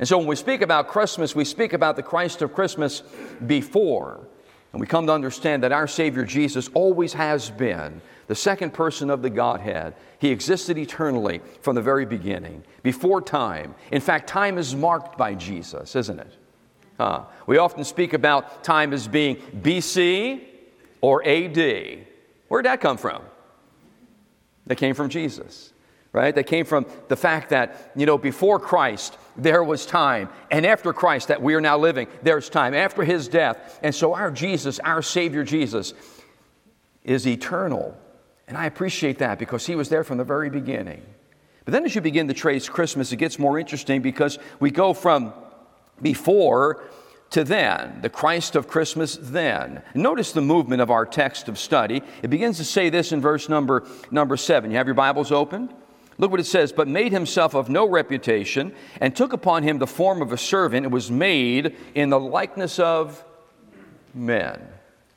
And 0.00 0.08
so 0.08 0.18
when 0.18 0.26
we 0.26 0.34
speak 0.34 0.62
about 0.62 0.88
Christmas, 0.88 1.36
we 1.36 1.44
speak 1.44 1.74
about 1.74 1.94
the 1.94 2.02
Christ 2.02 2.42
of 2.42 2.52
Christmas 2.52 3.04
before. 3.46 4.26
And 4.72 4.80
we 4.80 4.86
come 4.86 5.06
to 5.06 5.12
understand 5.12 5.62
that 5.62 5.72
our 5.72 5.86
Savior 5.86 6.24
Jesus 6.24 6.68
always 6.72 7.12
has 7.12 7.50
been 7.50 8.00
the 8.26 8.34
second 8.34 8.72
person 8.72 9.10
of 9.10 9.20
the 9.20 9.28
Godhead. 9.28 9.94
He 10.18 10.30
existed 10.30 10.78
eternally 10.78 11.42
from 11.60 11.74
the 11.74 11.82
very 11.82 12.06
beginning, 12.06 12.64
before 12.82 13.20
time. 13.20 13.74
In 13.90 14.00
fact, 14.00 14.28
time 14.28 14.56
is 14.56 14.74
marked 14.74 15.18
by 15.18 15.34
Jesus, 15.34 15.94
isn't 15.94 16.20
it? 16.20 16.36
Uh, 16.98 17.24
we 17.46 17.58
often 17.58 17.84
speak 17.84 18.14
about 18.14 18.64
time 18.64 18.92
as 18.92 19.08
being 19.08 19.36
BC 19.36 20.42
or 21.00 21.26
AD. 21.26 22.06
Where'd 22.48 22.64
that 22.64 22.80
come 22.80 22.96
from? 22.96 23.22
That 24.66 24.76
came 24.76 24.94
from 24.94 25.08
Jesus 25.10 25.71
right? 26.12 26.34
That 26.34 26.44
came 26.44 26.64
from 26.64 26.86
the 27.08 27.16
fact 27.16 27.50
that, 27.50 27.92
you 27.96 28.06
know, 28.06 28.18
before 28.18 28.60
Christ, 28.60 29.16
there 29.36 29.64
was 29.64 29.86
time. 29.86 30.28
And 30.50 30.66
after 30.66 30.92
Christ, 30.92 31.28
that 31.28 31.40
we 31.40 31.54
are 31.54 31.60
now 31.60 31.78
living, 31.78 32.06
there's 32.22 32.50
time. 32.50 32.74
After 32.74 33.02
his 33.02 33.28
death. 33.28 33.78
And 33.82 33.94
so 33.94 34.14
our 34.14 34.30
Jesus, 34.30 34.78
our 34.80 35.02
Savior 35.02 35.42
Jesus, 35.42 35.94
is 37.02 37.26
eternal. 37.26 37.96
And 38.46 38.56
I 38.56 38.66
appreciate 38.66 39.18
that 39.18 39.38
because 39.38 39.66
he 39.66 39.74
was 39.74 39.88
there 39.88 40.04
from 40.04 40.18
the 40.18 40.24
very 40.24 40.50
beginning. 40.50 41.02
But 41.64 41.72
then 41.72 41.84
as 41.84 41.94
you 41.94 42.00
begin 42.00 42.28
to 42.28 42.34
trace 42.34 42.68
Christmas, 42.68 43.12
it 43.12 43.16
gets 43.16 43.38
more 43.38 43.58
interesting 43.58 44.02
because 44.02 44.38
we 44.60 44.70
go 44.70 44.92
from 44.92 45.32
before 46.00 46.82
to 47.30 47.44
then, 47.44 48.00
the 48.02 48.10
Christ 48.10 48.56
of 48.56 48.68
Christmas 48.68 49.16
then. 49.18 49.82
Notice 49.94 50.32
the 50.32 50.42
movement 50.42 50.82
of 50.82 50.90
our 50.90 51.06
text 51.06 51.48
of 51.48 51.58
study. 51.58 52.02
It 52.22 52.28
begins 52.28 52.58
to 52.58 52.64
say 52.64 52.90
this 52.90 53.10
in 53.10 53.22
verse 53.22 53.48
number, 53.48 53.86
number 54.10 54.36
seven. 54.36 54.70
You 54.70 54.76
have 54.76 54.86
your 54.86 54.94
Bibles 54.94 55.32
open? 55.32 55.72
Look 56.22 56.30
what 56.30 56.38
it 56.38 56.46
says, 56.46 56.70
but 56.72 56.86
made 56.86 57.10
himself 57.10 57.52
of 57.52 57.68
no 57.68 57.88
reputation, 57.88 58.72
and 59.00 59.14
took 59.14 59.32
upon 59.32 59.64
him 59.64 59.78
the 59.78 59.88
form 59.88 60.22
of 60.22 60.30
a 60.30 60.38
servant, 60.38 60.86
and 60.86 60.92
was 60.92 61.10
made 61.10 61.76
in 61.96 62.10
the 62.10 62.20
likeness 62.20 62.78
of 62.78 63.24
men. 64.14 64.60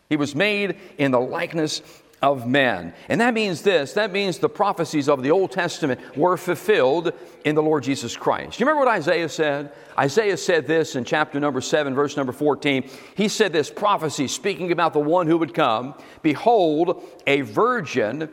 He 0.09 0.17
was 0.17 0.33
made 0.33 0.77
in 0.97 1.12
the 1.12 1.19
likeness 1.19 1.83
of 2.24 2.47
men. 2.47 2.91
And 3.07 3.21
that 3.21 3.35
means 3.35 3.62
this 3.62 3.93
that 3.93 4.12
means 4.12 4.39
the 4.39 4.50
prophecies 4.50 5.07
of 5.07 5.21
the 5.21 5.29
Old 5.29 5.51
Testament 5.51 6.00
were 6.17 6.38
fulfilled 6.38 7.13
in 7.43 7.53
the 7.53 7.62
Lord 7.62 7.83
Jesus 7.83 8.17
Christ. 8.17 8.59
You 8.59 8.65
remember 8.65 8.83
what 8.88 8.95
Isaiah 8.95 9.29
said? 9.29 9.74
Isaiah 10.00 10.38
said 10.38 10.65
this 10.65 10.95
in 10.95 11.03
chapter 11.03 11.39
number 11.39 11.62
7, 11.62 11.93
verse 11.93 12.17
number 12.17 12.33
14. 12.33 12.89
He 13.13 13.27
said 13.27 13.53
this 13.53 13.69
prophecy, 13.69 14.27
speaking 14.27 14.71
about 14.71 14.93
the 14.93 15.00
one 15.00 15.27
who 15.27 15.38
would 15.38 15.53
come 15.53 15.93
Behold, 16.24 17.03
a 17.27 17.41
virgin 17.41 18.29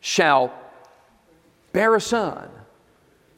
shall 0.00 0.63
bear 1.74 1.94
a 1.94 2.00
son. 2.00 2.48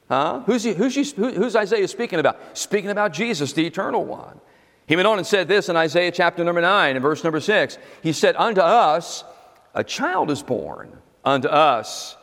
Huh? 0.09 0.43
Who's, 0.47 0.63
he, 0.63 0.73
who's, 0.75 0.95
he, 0.95 1.03
who's 1.17 1.57
Isaiah 1.57 1.89
speaking 1.89 2.21
about? 2.21 2.39
Speaking 2.57 2.91
about 2.91 3.13
Jesus, 3.13 3.53
the 3.53 3.67
eternal 3.67 4.05
one. 4.05 4.41
He 4.87 4.95
went 4.95 5.09
on 5.09 5.19
and 5.19 5.27
said 5.27 5.49
this 5.49 5.69
in 5.69 5.77
Isaiah 5.77 6.13
chapter 6.13 6.45
number 6.45 6.61
9 6.61 6.95
and 6.95 7.03
verse 7.03 7.25
number 7.25 7.41
6. 7.41 7.79
He 8.05 8.13
said, 8.13 8.37
Unto 8.37 8.61
us 8.61 9.25
a 9.75 9.83
child 9.83 10.31
is 10.31 10.45
born, 10.45 10.97
unto 11.25 11.49
us 11.49 12.17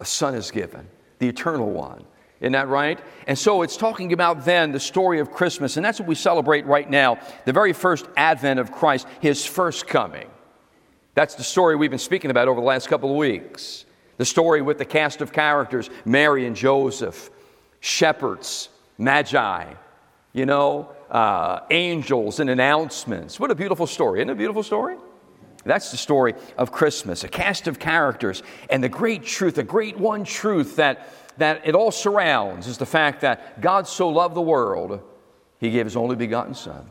a 0.00 0.06
son 0.06 0.34
is 0.34 0.50
given, 0.50 0.88
the 1.18 1.28
eternal 1.28 1.70
one. 1.70 2.04
Isn't 2.40 2.52
that 2.52 2.68
right? 2.68 2.98
And 3.26 3.38
so 3.38 3.62
it's 3.62 3.76
talking 3.76 4.12
about 4.12 4.44
then 4.44 4.72
the 4.72 4.80
story 4.80 5.20
of 5.20 5.30
Christmas, 5.30 5.76
and 5.76 5.84
that's 5.84 5.98
what 5.98 6.08
we 6.08 6.14
celebrate 6.14 6.66
right 6.66 6.88
now 6.88 7.18
the 7.44 7.52
very 7.52 7.72
first 7.72 8.06
advent 8.16 8.60
of 8.60 8.72
Christ, 8.72 9.06
his 9.20 9.44
first 9.44 9.86
coming. 9.86 10.28
That's 11.14 11.34
the 11.34 11.44
story 11.44 11.76
we've 11.76 11.90
been 11.90 11.98
speaking 11.98 12.30
about 12.30 12.48
over 12.48 12.60
the 12.60 12.66
last 12.66 12.88
couple 12.88 13.10
of 13.10 13.16
weeks. 13.16 13.85
The 14.16 14.24
story 14.24 14.62
with 14.62 14.78
the 14.78 14.84
cast 14.84 15.20
of 15.20 15.32
characters 15.32 15.90
Mary 16.04 16.46
and 16.46 16.56
Joseph, 16.56 17.30
shepherds, 17.80 18.68
magi, 18.98 19.72
you 20.32 20.46
know, 20.46 20.90
uh, 21.10 21.60
angels 21.70 22.40
and 22.40 22.50
announcements. 22.50 23.38
What 23.38 23.50
a 23.50 23.54
beautiful 23.54 23.86
story. 23.86 24.20
Isn't 24.20 24.30
it 24.30 24.32
a 24.32 24.36
beautiful 24.36 24.62
story? 24.62 24.96
That's 25.64 25.90
the 25.90 25.96
story 25.96 26.34
of 26.56 26.70
Christmas, 26.70 27.24
a 27.24 27.28
cast 27.28 27.66
of 27.66 27.80
characters, 27.80 28.42
and 28.70 28.82
the 28.82 28.88
great 28.88 29.24
truth, 29.24 29.56
the 29.56 29.64
great 29.64 29.98
one 29.98 30.24
truth 30.24 30.76
that 30.76 31.08
that 31.38 31.66
it 31.66 31.74
all 31.74 31.90
surrounds 31.90 32.66
is 32.66 32.78
the 32.78 32.86
fact 32.86 33.20
that 33.20 33.60
God 33.60 33.86
so 33.86 34.08
loved 34.08 34.34
the 34.34 34.42
world, 34.42 35.02
he 35.58 35.70
gave 35.70 35.86
his 35.86 35.96
only 35.96 36.16
begotten 36.16 36.54
Son, 36.54 36.86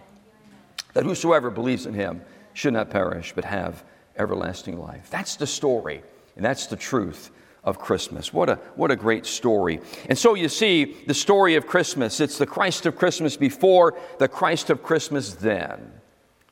that 0.93 1.03
whosoever 1.03 1.49
believes 1.49 1.85
in 1.85 1.93
him 1.93 2.21
should 2.53 2.73
not 2.73 2.89
perish, 2.89 3.33
but 3.33 3.45
have 3.45 3.83
everlasting 4.17 4.79
life. 4.79 5.09
That's 5.09 5.35
the 5.35 5.47
story, 5.47 6.03
and 6.35 6.43
that's 6.43 6.67
the 6.67 6.75
truth 6.75 7.31
of 7.63 7.79
Christmas. 7.79 8.31
What 8.31 8.49
a, 8.49 8.55
what 8.75 8.91
a 8.91 8.95
great 8.95 9.25
story. 9.25 9.79
And 10.07 10.17
so 10.17 10.35
you 10.35 10.49
see 10.49 10.95
the 11.07 11.13
story 11.13 11.55
of 11.55 11.65
Christmas. 11.65 12.19
It's 12.19 12.37
the 12.37 12.45
Christ 12.45 12.85
of 12.85 12.95
Christmas 12.95 13.35
before, 13.35 13.97
the 14.19 14.27
Christ 14.27 14.69
of 14.69 14.83
Christmas 14.83 15.33
then. 15.33 15.91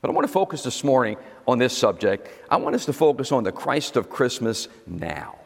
But 0.02 0.10
I 0.10 0.14
want 0.14 0.28
to 0.28 0.34
focus 0.34 0.64
this 0.64 0.84
morning 0.84 1.18
on 1.48 1.60
this 1.60 1.78
subject. 1.78 2.28
I 2.50 2.58
want 2.58 2.76
us 2.76 2.86
to 2.86 2.94
focus 2.94 3.32
on 3.32 3.44
the 3.44 3.52
Christ 3.52 3.96
of 3.96 4.10
Christmas 4.10 4.68
now. 4.86 5.38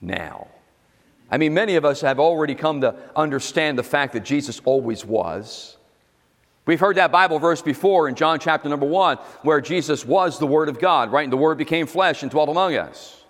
Now. 0.00 0.48
I 1.30 1.36
mean, 1.36 1.54
many 1.54 1.76
of 1.76 1.84
us 1.84 2.00
have 2.00 2.18
already 2.18 2.54
come 2.54 2.80
to 2.80 2.96
understand 3.14 3.78
the 3.78 3.82
fact 3.82 4.14
that 4.14 4.24
Jesus 4.24 4.60
always 4.64 5.04
was. 5.04 5.77
We've 6.68 6.78
heard 6.78 6.98
that 6.98 7.10
Bible 7.10 7.38
verse 7.38 7.62
before 7.62 8.10
in 8.10 8.14
John 8.14 8.38
chapter 8.38 8.68
number 8.68 8.84
one, 8.84 9.16
where 9.40 9.58
Jesus 9.58 10.04
was 10.04 10.38
the 10.38 10.46
Word 10.46 10.68
of 10.68 10.78
God, 10.78 11.10
right? 11.10 11.24
And 11.24 11.32
the 11.32 11.38
Word 11.38 11.56
became 11.56 11.86
flesh 11.86 12.20
and 12.20 12.30
dwelt 12.30 12.50
among 12.50 12.74
us. 12.74 13.24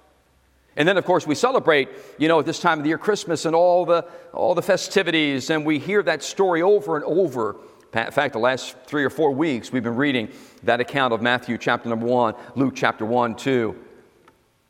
And 0.76 0.88
then, 0.88 0.96
of 0.96 1.04
course, 1.04 1.24
we 1.24 1.36
celebrate, 1.36 1.88
you 2.18 2.26
know, 2.26 2.40
at 2.40 2.46
this 2.46 2.58
time 2.58 2.78
of 2.78 2.82
the 2.82 2.88
year, 2.88 2.98
Christmas 2.98 3.44
and 3.44 3.54
all 3.54 3.86
the, 3.86 4.04
all 4.32 4.56
the 4.56 4.62
festivities, 4.62 5.50
and 5.50 5.64
we 5.64 5.78
hear 5.78 6.02
that 6.02 6.24
story 6.24 6.62
over 6.62 6.96
and 6.96 7.04
over. 7.04 7.54
In 7.94 8.10
fact, 8.10 8.32
the 8.32 8.40
last 8.40 8.76
three 8.86 9.04
or 9.04 9.10
four 9.10 9.30
weeks, 9.30 9.70
we've 9.70 9.84
been 9.84 9.94
reading 9.94 10.32
that 10.64 10.80
account 10.80 11.14
of 11.14 11.22
Matthew 11.22 11.58
chapter 11.58 11.88
number 11.88 12.06
one, 12.06 12.34
Luke 12.56 12.74
chapter 12.74 13.04
one, 13.04 13.36
two. 13.36 13.76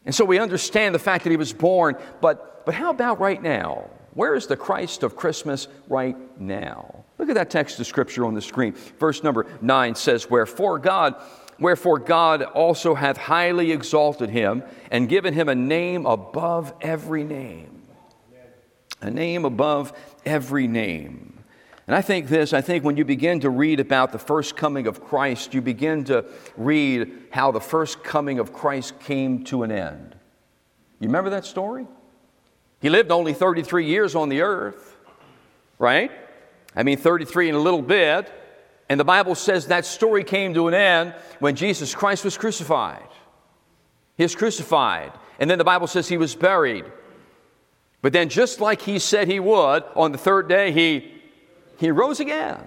And 0.04 0.14
so 0.14 0.26
we 0.26 0.38
understand 0.38 0.94
the 0.94 0.98
fact 0.98 1.25
that 1.25 1.30
he 1.30 1.38
was 1.38 1.54
born, 1.54 1.96
but 2.20 2.66
but 2.66 2.75
how 2.75 2.90
about 2.90 3.18
right 3.18 3.42
now? 3.42 3.88
Where 4.12 4.34
is 4.34 4.46
the 4.46 4.58
Christ 4.58 5.02
of 5.04 5.16
Christmas 5.16 5.68
right 5.88 6.18
now? 6.38 6.98
Look 7.18 7.28
at 7.28 7.34
that 7.34 7.50
text 7.50 7.80
of 7.80 7.87
scripture 7.87 8.25
on 8.25 8.34
the 8.34 8.40
screen. 8.40 8.75
Verse 8.98 9.22
number 9.22 9.46
9 9.60 9.94
says, 9.96 10.30
Wherefore 10.30 10.78
God, 10.78 11.16
wherefore 11.58 11.98
God 11.98 12.42
also 12.42 12.94
hath 12.94 13.16
highly 13.16 13.72
exalted 13.72 14.30
him 14.30 14.62
and 14.90 15.08
given 15.08 15.34
him 15.34 15.48
a 15.48 15.54
name 15.54 16.06
above 16.06 16.72
every 16.80 17.25
name. 17.25 17.82
A 19.00 19.10
name 19.10 19.44
above 19.44 19.92
every 20.25 20.68
name. 20.68 21.44
And 21.88 21.96
I 21.96 22.02
think 22.02 22.28
this, 22.28 22.52
I 22.52 22.60
think 22.60 22.84
when 22.84 22.96
you 22.96 23.04
begin 23.04 23.40
to 23.40 23.50
read 23.50 23.80
about 23.80 24.12
the 24.12 24.18
first 24.18 24.56
coming 24.56 24.87
of 24.87 25.02
Christ, 25.02 25.54
you 25.54 25.62
begin 25.62 26.04
to 26.04 26.26
read 26.56 27.12
how 27.30 27.50
the 27.50 27.60
first 27.60 28.04
coming 28.04 28.38
of 28.38 28.52
Christ 28.52 29.00
came 29.00 29.42
to 29.44 29.62
an 29.62 29.72
end. 29.72 30.14
You 31.00 31.08
remember 31.08 31.30
that 31.30 31.46
story? 31.46 31.87
He 32.80 32.90
lived 32.90 33.10
only 33.10 33.32
33 33.32 33.87
years 33.87 34.14
on 34.14 34.28
the 34.28 34.42
earth, 34.42 34.96
right? 35.78 36.12
I 36.78 36.85
mean, 36.85 36.97
33 36.97 37.49
in 37.50 37.54
a 37.56 37.58
little 37.58 37.82
bit. 37.82 38.32
And 38.88 38.99
the 38.99 39.04
Bible 39.04 39.35
says 39.35 39.66
that 39.66 39.85
story 39.85 40.23
came 40.25 40.54
to 40.54 40.68
an 40.68 40.75
end 40.75 41.14
when 41.40 41.56
Jesus 41.56 41.94
Christ 41.94 42.25
was 42.25 42.38
crucified. 42.38 43.08
He 44.16 44.23
was 44.23 44.35
crucified. 44.35 45.12
And 45.40 45.50
then 45.50 45.58
the 45.58 45.64
Bible 45.64 45.88
says 45.88 46.08
he 46.08 46.16
was 46.16 46.35
buried. 46.35 46.85
But 48.00 48.12
then, 48.12 48.28
just 48.28 48.61
like 48.61 48.80
he 48.80 49.00
said 49.00 49.26
he 49.26 49.40
would, 49.40 49.82
on 49.97 50.12
the 50.12 50.18
third 50.18 50.49
day, 50.49 50.70
he, 50.70 51.12
he 51.78 51.90
rose 51.90 52.20
again. 52.20 52.64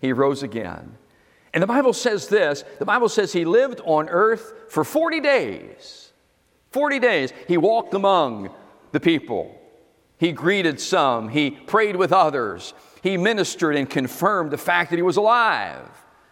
He 0.00 0.12
rose 0.12 0.42
again. 0.42 0.98
And 1.54 1.62
the 1.62 1.68
Bible 1.68 1.92
says 1.92 2.26
this 2.26 2.64
the 2.80 2.84
Bible 2.84 3.08
says 3.08 3.32
he 3.32 3.44
lived 3.44 3.80
on 3.84 4.08
earth 4.08 4.52
for 4.68 4.82
40 4.82 5.20
days. 5.20 6.12
40 6.72 6.98
days. 6.98 7.32
He 7.46 7.56
walked 7.56 7.94
among 7.94 8.50
the 8.90 8.98
people. 8.98 9.60
He 10.18 10.32
greeted 10.32 10.80
some, 10.80 11.28
he 11.28 11.50
prayed 11.50 11.96
with 11.96 12.12
others, 12.12 12.74
he 13.04 13.18
ministered 13.18 13.76
and 13.76 13.88
confirmed 13.88 14.50
the 14.50 14.56
fact 14.56 14.88
that 14.88 14.96
he 14.96 15.02
was 15.02 15.18
alive 15.18 15.86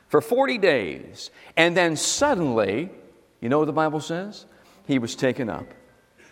for 0.08 0.22
40 0.22 0.56
days. 0.56 1.30
And 1.54 1.76
then 1.76 1.96
suddenly, 1.96 2.88
you 3.42 3.50
know 3.50 3.58
what 3.58 3.66
the 3.66 3.74
Bible 3.74 4.00
says? 4.00 4.46
He 4.86 4.98
was 4.98 5.14
taken 5.14 5.50
up. 5.50 5.66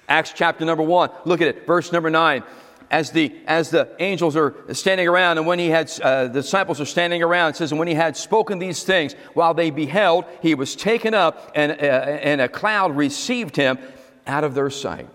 Acts 0.09 0.32
chapter 0.35 0.64
number 0.64 0.82
1, 0.82 1.11
look 1.26 1.42
at 1.42 1.49
it, 1.49 1.66
verse 1.66 1.92
number 1.92 2.09
9 2.09 2.42
as 2.90 3.12
the 3.12 3.32
as 3.47 3.70
the 3.70 3.88
angels 4.00 4.35
are 4.35 4.52
standing 4.73 5.06
around 5.06 5.38
and 5.38 5.47
when 5.47 5.61
he 5.61 5.68
had 5.68 5.88
uh, 6.00 6.25
the 6.25 6.42
disciples 6.42 6.80
are 6.80 6.85
standing 6.85 7.23
around 7.23 7.50
it 7.50 7.56
says 7.56 7.70
and 7.70 7.78
when 7.78 7.87
he 7.87 7.94
had 7.94 8.16
spoken 8.16 8.59
these 8.59 8.82
things 8.82 9.14
while 9.35 9.54
they 9.54 9.70
beheld 9.70 10.25
he 10.42 10.56
was 10.56 10.75
taken 10.75 11.14
up 11.14 11.52
and, 11.54 11.70
uh, 11.70 11.75
and 11.75 12.40
a 12.40 12.49
cloud 12.49 12.97
received 12.97 13.54
him 13.54 13.78
out 14.26 14.42
of 14.42 14.54
their 14.54 14.70
sight 14.70 15.09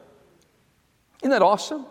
isn't 1.21 1.31
that 1.31 1.41
awesome? 1.41 1.85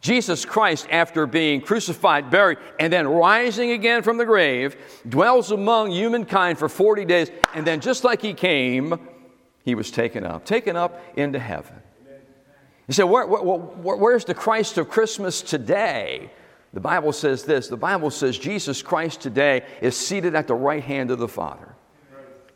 Jesus 0.00 0.46
Christ, 0.46 0.86
after 0.90 1.26
being 1.26 1.60
crucified, 1.60 2.30
buried, 2.30 2.58
and 2.78 2.92
then 2.92 3.06
rising 3.06 3.72
again 3.72 4.02
from 4.02 4.16
the 4.16 4.24
grave, 4.24 4.76
dwells 5.08 5.50
among 5.50 5.90
humankind 5.90 6.58
for 6.58 6.68
40 6.68 7.04
days, 7.04 7.30
and 7.54 7.66
then 7.66 7.80
just 7.80 8.02
like 8.02 8.22
he 8.22 8.32
came, 8.32 8.98
he 9.62 9.74
was 9.74 9.90
taken 9.90 10.24
up, 10.24 10.46
taken 10.46 10.74
up 10.74 11.02
into 11.16 11.38
heaven. 11.38 11.76
You 12.88 12.94
say, 12.94 13.04
where, 13.04 13.26
where, 13.26 13.96
where's 13.96 14.24
the 14.24 14.34
Christ 14.34 14.78
of 14.78 14.88
Christmas 14.88 15.42
today? 15.42 16.30
The 16.72 16.80
Bible 16.80 17.12
says 17.12 17.44
this 17.44 17.68
the 17.68 17.76
Bible 17.76 18.10
says 18.10 18.38
Jesus 18.38 18.80
Christ 18.80 19.20
today 19.20 19.66
is 19.80 19.96
seated 19.96 20.34
at 20.34 20.46
the 20.46 20.54
right 20.54 20.82
hand 20.82 21.10
of 21.10 21.18
the 21.18 21.28
Father. 21.28 21.74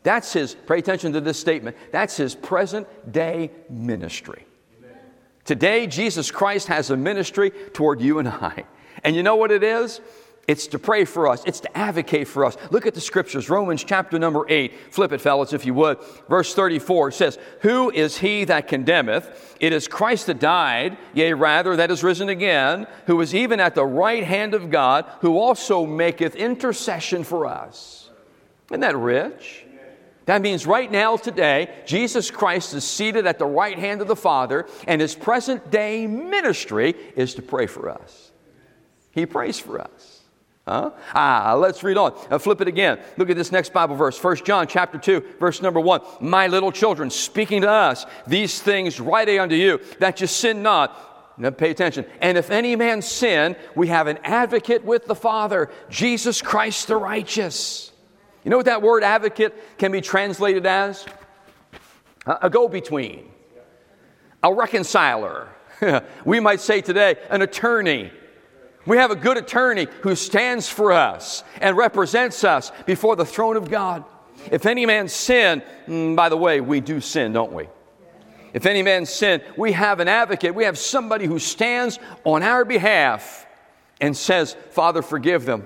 That's 0.03 0.33
his, 0.33 0.53
pay 0.53 0.79
attention 0.79 1.13
to 1.13 1.21
this 1.21 1.39
statement, 1.39 1.77
that's 1.91 2.15
his 2.15 2.35
present 2.35 2.87
day 3.11 3.51
ministry. 3.69 4.45
Today, 5.45 5.87
Jesus 5.87 6.31
Christ 6.31 6.67
has 6.67 6.89
a 6.89 6.97
ministry 6.97 7.51
toward 7.73 8.01
you 8.01 8.19
and 8.19 8.27
I. 8.27 8.65
And 9.03 9.15
you 9.15 9.23
know 9.23 9.35
what 9.35 9.51
it 9.51 9.63
is? 9.63 10.01
It's 10.47 10.67
to 10.67 10.79
pray 10.79 11.05
for 11.05 11.27
us. 11.27 11.43
It's 11.45 11.59
to 11.61 11.77
advocate 11.77 12.27
for 12.27 12.45
us. 12.45 12.55
Look 12.69 12.85
at 12.85 12.93
the 12.93 13.01
scriptures. 13.01 13.49
Romans 13.49 13.83
chapter 13.83 14.19
number 14.19 14.45
8. 14.47 14.93
Flip 14.93 15.11
it, 15.11 15.21
fellas, 15.21 15.53
if 15.53 15.65
you 15.65 15.73
would. 15.73 15.99
Verse 16.29 16.53
34 16.53 17.11
says, 17.11 17.39
Who 17.61 17.89
is 17.89 18.17
he 18.17 18.43
that 18.45 18.67
condemneth? 18.67 19.55
It 19.59 19.73
is 19.73 19.87
Christ 19.87 20.27
that 20.27 20.39
died, 20.39 20.97
yea, 21.13 21.33
rather, 21.33 21.75
that 21.75 21.89
is 21.89 22.03
risen 22.03 22.29
again, 22.29 22.85
who 23.07 23.19
is 23.21 23.33
even 23.33 23.59
at 23.59 23.73
the 23.73 23.85
right 23.85 24.23
hand 24.23 24.53
of 24.53 24.69
God, 24.69 25.05
who 25.21 25.39
also 25.39 25.85
maketh 25.85 26.35
intercession 26.35 27.23
for 27.23 27.47
us. 27.47 28.11
Isn't 28.69 28.81
that 28.81 28.97
rich? 28.97 29.64
That 30.25 30.41
means 30.41 30.65
right 30.65 30.91
now, 30.91 31.17
today, 31.17 31.69
Jesus 31.85 32.31
Christ 32.31 32.73
is 32.73 32.83
seated 32.83 33.27
at 33.27 33.37
the 33.37 33.45
right 33.45 33.77
hand 33.77 34.01
of 34.01 34.07
the 34.07 34.15
Father, 34.15 34.67
and 34.87 34.99
his 34.99 35.13
present 35.13 35.69
day 35.69 36.07
ministry 36.07 36.95
is 37.15 37.35
to 37.35 37.41
pray 37.41 37.67
for 37.67 37.89
us. 37.89 38.31
He 39.11 39.25
prays 39.25 39.59
for 39.59 39.79
us. 39.79 40.21
Huh? 40.67 40.91
Ah, 41.13 41.53
let's 41.53 41.83
read 41.83 41.95
on. 41.95 42.13
Uh, 42.31 42.39
flip 42.39 42.59
it 42.59 42.67
again. 42.67 42.99
Look 43.17 43.29
at 43.29 43.37
this 43.37 43.51
next 43.51 43.71
Bible 43.71 43.95
verse. 43.95 44.21
1 44.21 44.37
John 44.37 44.67
chapter 44.67 44.97
2, 44.97 45.35
verse 45.39 45.61
number 45.61 45.79
1. 45.79 46.01
My 46.21 46.47
little 46.47 46.71
children, 46.71 47.11
speaking 47.11 47.61
to 47.61 47.69
us, 47.69 48.07
these 48.25 48.59
things 48.59 48.99
write 48.99 49.29
I 49.29 49.39
unto 49.39 49.55
you, 49.55 49.79
that 49.99 50.21
you 50.21 50.27
sin 50.27 50.63
not. 50.63 51.37
Now 51.37 51.51
pay 51.51 51.69
attention. 51.69 52.05
And 52.19 52.35
if 52.35 52.49
any 52.49 52.75
man 52.75 53.03
sin, 53.03 53.55
we 53.75 53.89
have 53.89 54.07
an 54.07 54.17
advocate 54.23 54.83
with 54.83 55.05
the 55.05 55.15
Father, 55.15 55.69
Jesus 55.89 56.41
Christ 56.41 56.87
the 56.87 56.97
righteous. 56.97 57.91
You 58.45 58.51
know 58.51 58.57
what 58.57 58.67
that 58.67 58.83
word 58.83 59.03
advocate 59.03 59.77
can 59.79 59.91
be 59.91 60.01
translated 60.01 60.67
as? 60.67 61.03
A 62.27 62.49
go 62.49 62.69
between, 62.69 63.29
a 64.41 64.53
reconciler. 64.53 65.49
we 66.25 66.39
might 66.39 66.61
say 66.61 66.79
today, 66.81 67.15
an 67.29 67.41
attorney. 67.41 68.11
We 68.85 68.97
have 68.97 69.09
a 69.09 69.15
good 69.15 69.37
attorney 69.37 69.87
who 70.01 70.15
stands 70.15 70.69
for 70.69 70.91
us 70.91 71.43
and 71.59 71.75
represents 71.75 72.43
us 72.43 72.71
before 72.85 73.15
the 73.15 73.25
throne 73.25 73.57
of 73.57 73.69
God. 73.69 74.05
If 74.51 74.67
any 74.67 74.85
man 74.85 75.07
sin, 75.07 75.63
mm, 75.87 76.15
by 76.15 76.29
the 76.29 76.37
way, 76.37 76.61
we 76.61 76.81
do 76.81 77.01
sin, 77.01 77.33
don't 77.33 77.51
we? 77.51 77.67
If 78.53 78.67
any 78.67 78.83
man 78.83 79.07
sin, 79.07 79.41
we 79.57 79.71
have 79.71 79.99
an 79.99 80.07
advocate. 80.07 80.53
We 80.53 80.65
have 80.65 80.77
somebody 80.77 81.25
who 81.25 81.39
stands 81.39 81.97
on 82.23 82.43
our 82.43 82.63
behalf 82.63 83.47
and 83.99 84.15
says, 84.15 84.55
Father, 84.71 85.01
forgive 85.01 85.45
them. 85.45 85.65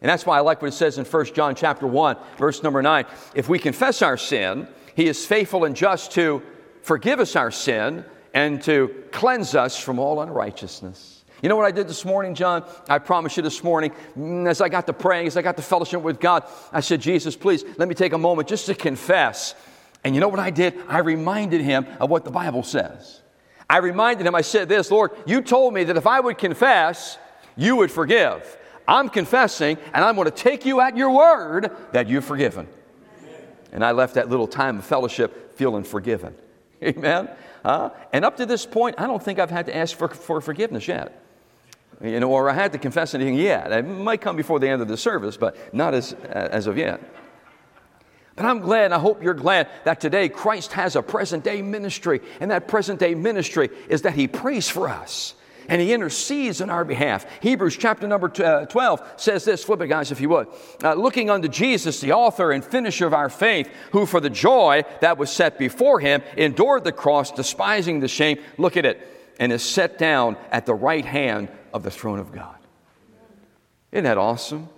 And 0.00 0.08
that's 0.08 0.24
why 0.24 0.38
I 0.38 0.40
like 0.40 0.62
what 0.62 0.68
it 0.68 0.74
says 0.74 0.98
in 0.98 1.04
1 1.04 1.26
John 1.34 1.54
chapter 1.54 1.86
1, 1.86 2.16
verse 2.38 2.62
number 2.62 2.80
9. 2.80 3.04
If 3.34 3.48
we 3.48 3.58
confess 3.58 4.00
our 4.02 4.16
sin, 4.16 4.66
he 4.94 5.08
is 5.08 5.26
faithful 5.26 5.64
and 5.64 5.76
just 5.76 6.12
to 6.12 6.42
forgive 6.82 7.20
us 7.20 7.36
our 7.36 7.50
sin 7.50 8.04
and 8.32 8.62
to 8.62 9.04
cleanse 9.12 9.54
us 9.54 9.78
from 9.78 9.98
all 9.98 10.22
unrighteousness. 10.22 11.24
You 11.42 11.48
know 11.48 11.56
what 11.56 11.66
I 11.66 11.70
did 11.70 11.88
this 11.88 12.04
morning, 12.04 12.34
John? 12.34 12.64
I 12.88 12.98
promise 12.98 13.36
you 13.36 13.42
this 13.42 13.64
morning, 13.64 13.92
mm, 14.16 14.46
as 14.46 14.60
I 14.60 14.68
got 14.68 14.86
to 14.86 14.92
praying, 14.92 15.26
as 15.26 15.36
I 15.36 15.42
got 15.42 15.56
to 15.56 15.62
fellowship 15.62 16.02
with 16.02 16.20
God, 16.20 16.44
I 16.70 16.80
said, 16.80 17.00
Jesus, 17.00 17.34
please 17.34 17.64
let 17.78 17.88
me 17.88 17.94
take 17.94 18.12
a 18.12 18.18
moment 18.18 18.48
just 18.48 18.66
to 18.66 18.74
confess. 18.74 19.54
And 20.04 20.14
you 20.14 20.20
know 20.20 20.28
what 20.28 20.38
I 20.38 20.50
did? 20.50 20.74
I 20.88 20.98
reminded 20.98 21.62
him 21.62 21.86
of 21.98 22.10
what 22.10 22.24
the 22.24 22.30
Bible 22.30 22.62
says. 22.62 23.22
I 23.68 23.78
reminded 23.78 24.26
him, 24.26 24.34
I 24.34 24.40
said 24.40 24.68
this, 24.68 24.90
Lord, 24.90 25.12
you 25.26 25.40
told 25.40 25.72
me 25.72 25.84
that 25.84 25.96
if 25.96 26.06
I 26.06 26.20
would 26.20 26.38
confess, 26.38 27.18
you 27.56 27.76
would 27.76 27.90
forgive. 27.90 28.58
I'm 28.86 29.08
confessing, 29.08 29.78
and 29.92 30.04
I'm 30.04 30.14
going 30.16 30.26
to 30.26 30.30
take 30.30 30.64
you 30.66 30.80
at 30.80 30.96
your 30.96 31.10
word 31.10 31.70
that 31.92 32.08
you've 32.08 32.24
forgiven. 32.24 32.68
And 33.72 33.84
I 33.84 33.92
left 33.92 34.14
that 34.14 34.28
little 34.28 34.48
time 34.48 34.78
of 34.78 34.84
fellowship 34.84 35.56
feeling 35.56 35.84
forgiven. 35.84 36.34
Amen? 36.82 37.30
Uh, 37.64 37.90
and 38.12 38.24
up 38.24 38.38
to 38.38 38.46
this 38.46 38.66
point, 38.66 38.96
I 38.98 39.06
don't 39.06 39.22
think 39.22 39.38
I've 39.38 39.50
had 39.50 39.66
to 39.66 39.76
ask 39.76 39.96
for, 39.96 40.08
for 40.08 40.40
forgiveness 40.40 40.88
yet 40.88 41.20
you 42.02 42.18
know, 42.18 42.30
or 42.30 42.48
I 42.48 42.54
had 42.54 42.72
to 42.72 42.78
confess 42.78 43.14
anything 43.14 43.34
yet. 43.34 43.72
It 43.72 43.82
might 43.82 44.20
come 44.20 44.36
before 44.36 44.58
the 44.58 44.68
end 44.68 44.80
of 44.80 44.88
the 44.88 44.96
service, 44.96 45.36
but 45.36 45.56
not 45.74 45.94
as, 45.94 46.12
as 46.12 46.66
of 46.66 46.78
yet. 46.78 47.00
But 48.36 48.46
I'm 48.46 48.60
glad, 48.60 48.86
and 48.86 48.94
I 48.94 48.98
hope 48.98 49.22
you're 49.22 49.34
glad 49.34 49.68
that 49.84 50.00
today 50.00 50.28
Christ 50.28 50.72
has 50.72 50.96
a 50.96 51.02
present 51.02 51.44
day 51.44 51.60
ministry. 51.60 52.22
And 52.40 52.50
that 52.50 52.68
present 52.68 52.98
day 52.98 53.14
ministry 53.14 53.68
is 53.88 54.02
that 54.02 54.14
He 54.14 54.28
prays 54.28 54.68
for 54.68 54.88
us 54.88 55.34
and 55.70 55.80
He 55.80 55.94
intercedes 55.94 56.60
on 56.60 56.68
our 56.68 56.84
behalf. 56.84 57.24
Hebrews 57.40 57.76
chapter 57.78 58.06
number 58.06 58.30
uh, 58.44 58.66
12 58.66 59.14
says 59.16 59.44
this, 59.44 59.64
flip 59.64 59.80
it, 59.80 59.86
guys, 59.86 60.10
if 60.12 60.20
you 60.20 60.28
would. 60.28 60.48
Uh, 60.82 60.94
Looking 60.94 61.30
unto 61.30 61.48
Jesus, 61.48 62.00
the 62.00 62.12
author 62.12 62.50
and 62.52 62.62
finisher 62.62 63.06
of 63.06 63.14
our 63.14 63.30
faith, 63.30 63.70
who 63.92 64.04
for 64.04 64.20
the 64.20 64.28
joy 64.28 64.84
that 65.00 65.16
was 65.16 65.30
set 65.30 65.58
before 65.58 66.00
Him 66.00 66.22
endured 66.36 66.84
the 66.84 66.92
cross, 66.92 67.30
despising 67.30 68.00
the 68.00 68.08
shame. 68.08 68.40
Look 68.58 68.76
at 68.76 68.84
it, 68.84 69.06
and 69.38 69.52
is 69.52 69.62
set 69.62 69.96
down 69.96 70.36
at 70.50 70.66
the 70.66 70.74
right 70.74 71.04
hand 71.04 71.48
of 71.72 71.84
the 71.84 71.90
throne 71.90 72.18
of 72.18 72.32
God. 72.32 72.56
Isn't 73.92 74.04
that 74.04 74.18
awesome? 74.18 74.68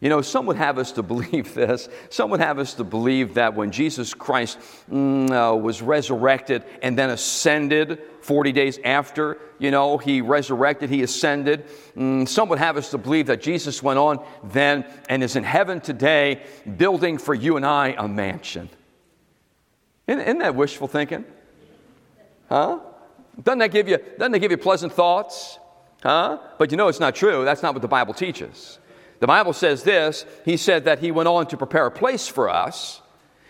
You 0.00 0.08
know, 0.08 0.20
some 0.22 0.46
would 0.46 0.56
have 0.56 0.78
us 0.78 0.92
to 0.92 1.02
believe 1.14 1.54
this. 1.54 1.88
Some 2.10 2.30
would 2.30 2.40
have 2.40 2.58
us 2.58 2.74
to 2.74 2.84
believe 2.84 3.34
that 3.34 3.54
when 3.54 3.70
Jesus 3.70 4.14
Christ 4.14 4.58
mm, 4.90 5.30
uh, 5.30 5.56
was 5.56 5.82
resurrected 5.82 6.64
and 6.82 6.98
then 6.98 7.10
ascended 7.10 8.00
40 8.22 8.52
days 8.52 8.78
after, 8.84 9.38
you 9.58 9.70
know, 9.70 9.98
he 9.98 10.20
resurrected, 10.20 10.90
he 10.90 11.02
ascended. 11.02 11.66
Mm, 11.96 12.28
some 12.28 12.48
would 12.48 12.58
have 12.58 12.76
us 12.76 12.90
to 12.90 12.98
believe 12.98 13.26
that 13.26 13.42
Jesus 13.42 13.82
went 13.82 13.98
on 13.98 14.24
then 14.44 14.86
and 15.08 15.22
is 15.22 15.36
in 15.36 15.44
heaven 15.44 15.80
today 15.80 16.42
building 16.76 17.18
for 17.18 17.34
you 17.34 17.56
and 17.56 17.66
I 17.66 17.94
a 17.98 18.08
mansion. 18.08 18.68
Isn't, 20.06 20.20
isn't 20.20 20.38
that 20.38 20.54
wishful 20.54 20.88
thinking? 20.88 21.24
Huh? 22.48 22.80
Doesn't 23.42 23.58
that 23.58 23.70
give 23.70 23.88
you, 23.88 23.98
doesn't 24.18 24.32
that 24.32 24.38
give 24.38 24.50
you 24.50 24.58
pleasant 24.58 24.92
thoughts? 24.92 25.58
Huh? 26.02 26.38
But 26.58 26.70
you 26.70 26.76
know 26.76 26.88
it's 26.88 27.00
not 27.00 27.14
true. 27.14 27.44
That's 27.44 27.62
not 27.62 27.74
what 27.74 27.82
the 27.82 27.88
Bible 27.88 28.14
teaches. 28.14 28.78
The 29.24 29.28
Bible 29.28 29.54
says 29.54 29.82
this 29.84 30.26
He 30.44 30.58
said 30.58 30.84
that 30.84 30.98
He 30.98 31.10
went 31.10 31.28
on 31.30 31.46
to 31.46 31.56
prepare 31.56 31.86
a 31.86 31.90
place 31.90 32.28
for 32.28 32.50
us. 32.50 33.00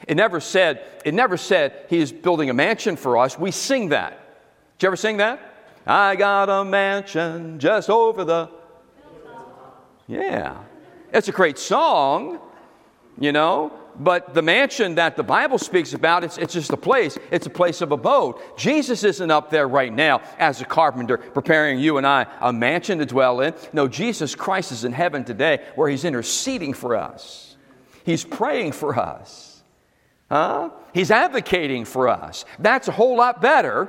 It 0.07 0.17
never 0.17 0.39
said, 0.39 0.85
it 1.05 1.15
never 1.15 1.37
said 1.37 1.87
He's 1.91 2.13
building 2.13 2.49
a 2.49 2.55
mansion 2.55 2.95
for 2.95 3.19
us. 3.19 3.37
We 3.37 3.51
sing 3.51 3.89
that. 3.89 4.13
Did 4.79 4.85
you 4.85 4.87
ever 4.91 4.97
sing 4.97 5.17
that? 5.17 5.41
I 5.85 6.15
got 6.15 6.49
a 6.49 6.65
mansion 6.65 7.59
just 7.59 7.91
over 7.91 8.23
the. 8.23 8.51
Yeah. 10.07 10.63
It's 11.13 11.27
a 11.27 11.33
great 11.33 11.59
song, 11.59 12.39
you 13.19 13.33
know, 13.33 13.73
but 13.99 14.35
the 14.35 14.43
mansion 14.43 14.97
that 14.97 15.17
the 15.17 15.23
Bible 15.23 15.59
speaks 15.59 15.93
about, 15.93 16.25
it's, 16.25 16.39
it's 16.39 16.55
just 16.55 16.73
a 16.73 16.77
place. 16.77 17.19
It's 17.31 17.47
a 17.47 17.51
place 17.51 17.81
of 17.81 17.93
abode. 17.93 18.37
Jesus 18.57 19.05
isn't 19.05 19.31
up 19.31 19.51
there 19.51 19.69
right 19.69 19.93
now 19.93 20.23
as 20.39 20.61
a 20.61 20.65
carpenter 20.65 21.19
preparing 21.19 21.79
you 21.79 21.99
and 21.99 22.07
I 22.07 22.27
a 22.41 22.53
mansion 22.53 22.99
to 22.99 23.07
dwell 23.07 23.41
in. 23.41 23.55
No, 23.73 23.89
Jesus 23.89 24.35
Christ 24.35 24.73
is 24.73 24.85
in 24.85 24.93
heaven 24.93 25.25
today 25.25 25.65
where 25.75 25.89
he's 25.89 26.05
interceding 26.05 26.73
for 26.73 26.97
us. 26.97 27.57
He's 28.05 28.25
praying 28.25 28.73
for 28.73 28.99
us. 28.99 29.63
Huh? 30.31 30.71
He's 30.93 31.11
advocating 31.11 31.85
for 31.85 32.09
us. 32.09 32.45
That's 32.59 32.89
a 32.89 32.93
whole 32.93 33.17
lot 33.17 33.41
better 33.41 33.89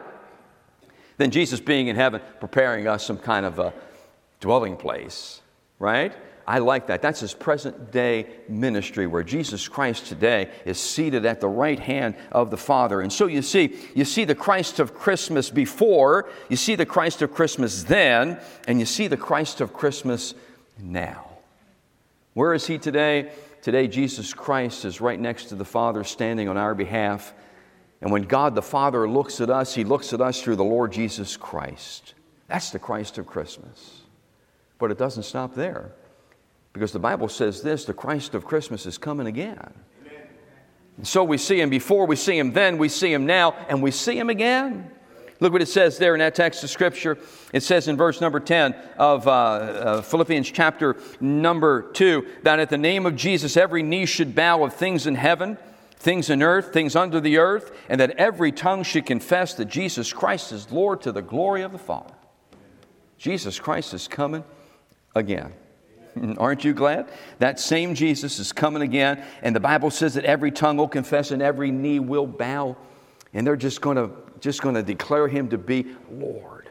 than 1.17 1.31
Jesus 1.31 1.59
being 1.59 1.87
in 1.87 1.95
heaven 1.95 2.21
preparing 2.39 2.87
us 2.87 3.05
some 3.05 3.17
kind 3.17 3.45
of 3.45 3.59
a 3.59 3.73
dwelling 4.39 4.75
place, 4.75 5.41
right? 5.79 6.13
I 6.47 6.59
like 6.59 6.87
that. 6.87 7.01
That's 7.01 7.19
his 7.19 7.33
present 7.33 7.91
day 7.91 8.27
ministry 8.47 9.07
where 9.07 9.23
Jesus 9.23 9.67
Christ 9.67 10.05
today 10.05 10.51
is 10.63 10.79
seated 10.79 11.25
at 11.25 11.41
the 11.41 11.47
right 11.47 11.79
hand 11.79 12.15
of 12.31 12.51
the 12.51 12.57
Father. 12.57 13.01
And 13.01 13.11
so 13.11 13.25
you 13.25 13.41
see, 13.41 13.75
you 13.95 14.05
see 14.05 14.25
the 14.25 14.35
Christ 14.35 14.79
of 14.79 14.93
Christmas 14.93 15.49
before, 15.49 16.29
you 16.49 16.55
see 16.55 16.75
the 16.75 16.85
Christ 16.85 17.21
of 17.23 17.33
Christmas 17.33 17.83
then, 17.83 18.39
and 18.67 18.79
you 18.79 18.85
see 18.85 19.07
the 19.07 19.17
Christ 19.17 19.59
of 19.59 19.73
Christmas 19.73 20.35
now. 20.79 21.29
Where 22.33 22.53
is 22.53 22.67
he 22.67 22.77
today? 22.77 23.31
Today, 23.63 23.87
Jesus 23.87 24.31
Christ 24.31 24.85
is 24.85 25.01
right 25.01 25.19
next 25.19 25.45
to 25.45 25.55
the 25.55 25.65
Father, 25.65 26.03
standing 26.03 26.47
on 26.47 26.57
our 26.57 26.75
behalf. 26.75 27.33
And 28.01 28.11
when 28.11 28.23
God 28.23 28.53
the 28.53 28.61
Father 28.61 29.09
looks 29.09 29.41
at 29.41 29.49
us, 29.49 29.73
he 29.73 29.83
looks 29.83 30.13
at 30.13 30.21
us 30.21 30.43
through 30.43 30.57
the 30.57 30.63
Lord 30.63 30.91
Jesus 30.91 31.37
Christ. 31.37 32.13
That's 32.47 32.69
the 32.69 32.77
Christ 32.77 33.17
of 33.17 33.25
Christmas. 33.25 34.01
But 34.77 34.91
it 34.91 34.99
doesn't 34.99 35.23
stop 35.23 35.55
there. 35.55 35.93
Because 36.75 36.91
the 36.91 36.99
Bible 36.99 37.29
says 37.29 37.61
this 37.61 37.85
the 37.85 37.93
Christ 37.93 38.35
of 38.35 38.43
Christmas 38.43 38.85
is 38.85 38.97
coming 38.97 39.27
again. 39.27 39.73
So 41.03 41.23
we 41.23 41.37
see 41.37 41.61
him 41.61 41.69
before, 41.69 42.05
we 42.05 42.17
see 42.17 42.37
him 42.37 42.51
then, 42.51 42.77
we 42.77 42.89
see 42.89 43.13
him 43.13 43.25
now, 43.25 43.53
and 43.69 43.81
we 43.81 43.91
see 43.91 44.19
him 44.19 44.29
again. 44.29 44.91
Look 45.39 45.53
what 45.53 45.61
it 45.61 45.69
says 45.69 45.97
there 45.97 46.15
in 46.15 46.19
that 46.19 46.35
text 46.35 46.65
of 46.65 46.69
Scripture. 46.69 47.17
It 47.53 47.63
says 47.63 47.87
in 47.87 47.95
verse 47.95 48.19
number 48.19 48.41
10 48.41 48.75
of 48.97 49.25
uh, 49.25 49.31
uh, 49.31 50.01
Philippians 50.01 50.51
chapter 50.51 50.97
number 51.21 51.83
2 51.93 52.27
that 52.43 52.59
at 52.59 52.69
the 52.69 52.77
name 52.77 53.05
of 53.05 53.15
Jesus 53.15 53.55
every 53.55 53.81
knee 53.81 54.05
should 54.05 54.35
bow 54.35 54.65
of 54.65 54.73
things 54.73 55.07
in 55.07 55.15
heaven, 55.15 55.57
things 55.95 56.29
in 56.29 56.43
earth, 56.43 56.73
things 56.73 56.93
under 56.93 57.21
the 57.21 57.37
earth, 57.37 57.71
and 57.87 58.01
that 58.01 58.11
every 58.17 58.51
tongue 58.51 58.83
should 58.83 59.05
confess 59.05 59.53
that 59.53 59.69
Jesus 59.69 60.11
Christ 60.11 60.51
is 60.51 60.69
Lord 60.73 60.99
to 61.03 61.13
the 61.13 61.21
glory 61.21 61.61
of 61.61 61.71
the 61.71 61.77
Father. 61.77 62.15
Jesus 63.17 63.61
Christ 63.61 63.93
is 63.93 64.09
coming 64.09 64.43
again. 65.15 65.53
Aren't 66.37 66.63
you 66.63 66.73
glad? 66.73 67.09
That 67.39 67.59
same 67.59 67.95
Jesus 67.95 68.39
is 68.39 68.51
coming 68.51 68.81
again, 68.81 69.23
and 69.41 69.55
the 69.55 69.59
Bible 69.59 69.91
says 69.91 70.13
that 70.15 70.25
every 70.25 70.51
tongue 70.51 70.77
will 70.77 70.87
confess 70.87 71.31
and 71.31 71.41
every 71.41 71.71
knee 71.71 71.99
will 71.99 72.27
bow, 72.27 72.77
and 73.33 73.45
they're 73.45 73.55
just 73.55 73.81
going 73.81 73.97
to 73.97 74.11
just 74.41 74.61
going 74.61 74.75
to 74.75 74.83
declare 74.83 75.27
him 75.27 75.49
to 75.49 75.57
be 75.57 75.85
Lord. 76.11 76.69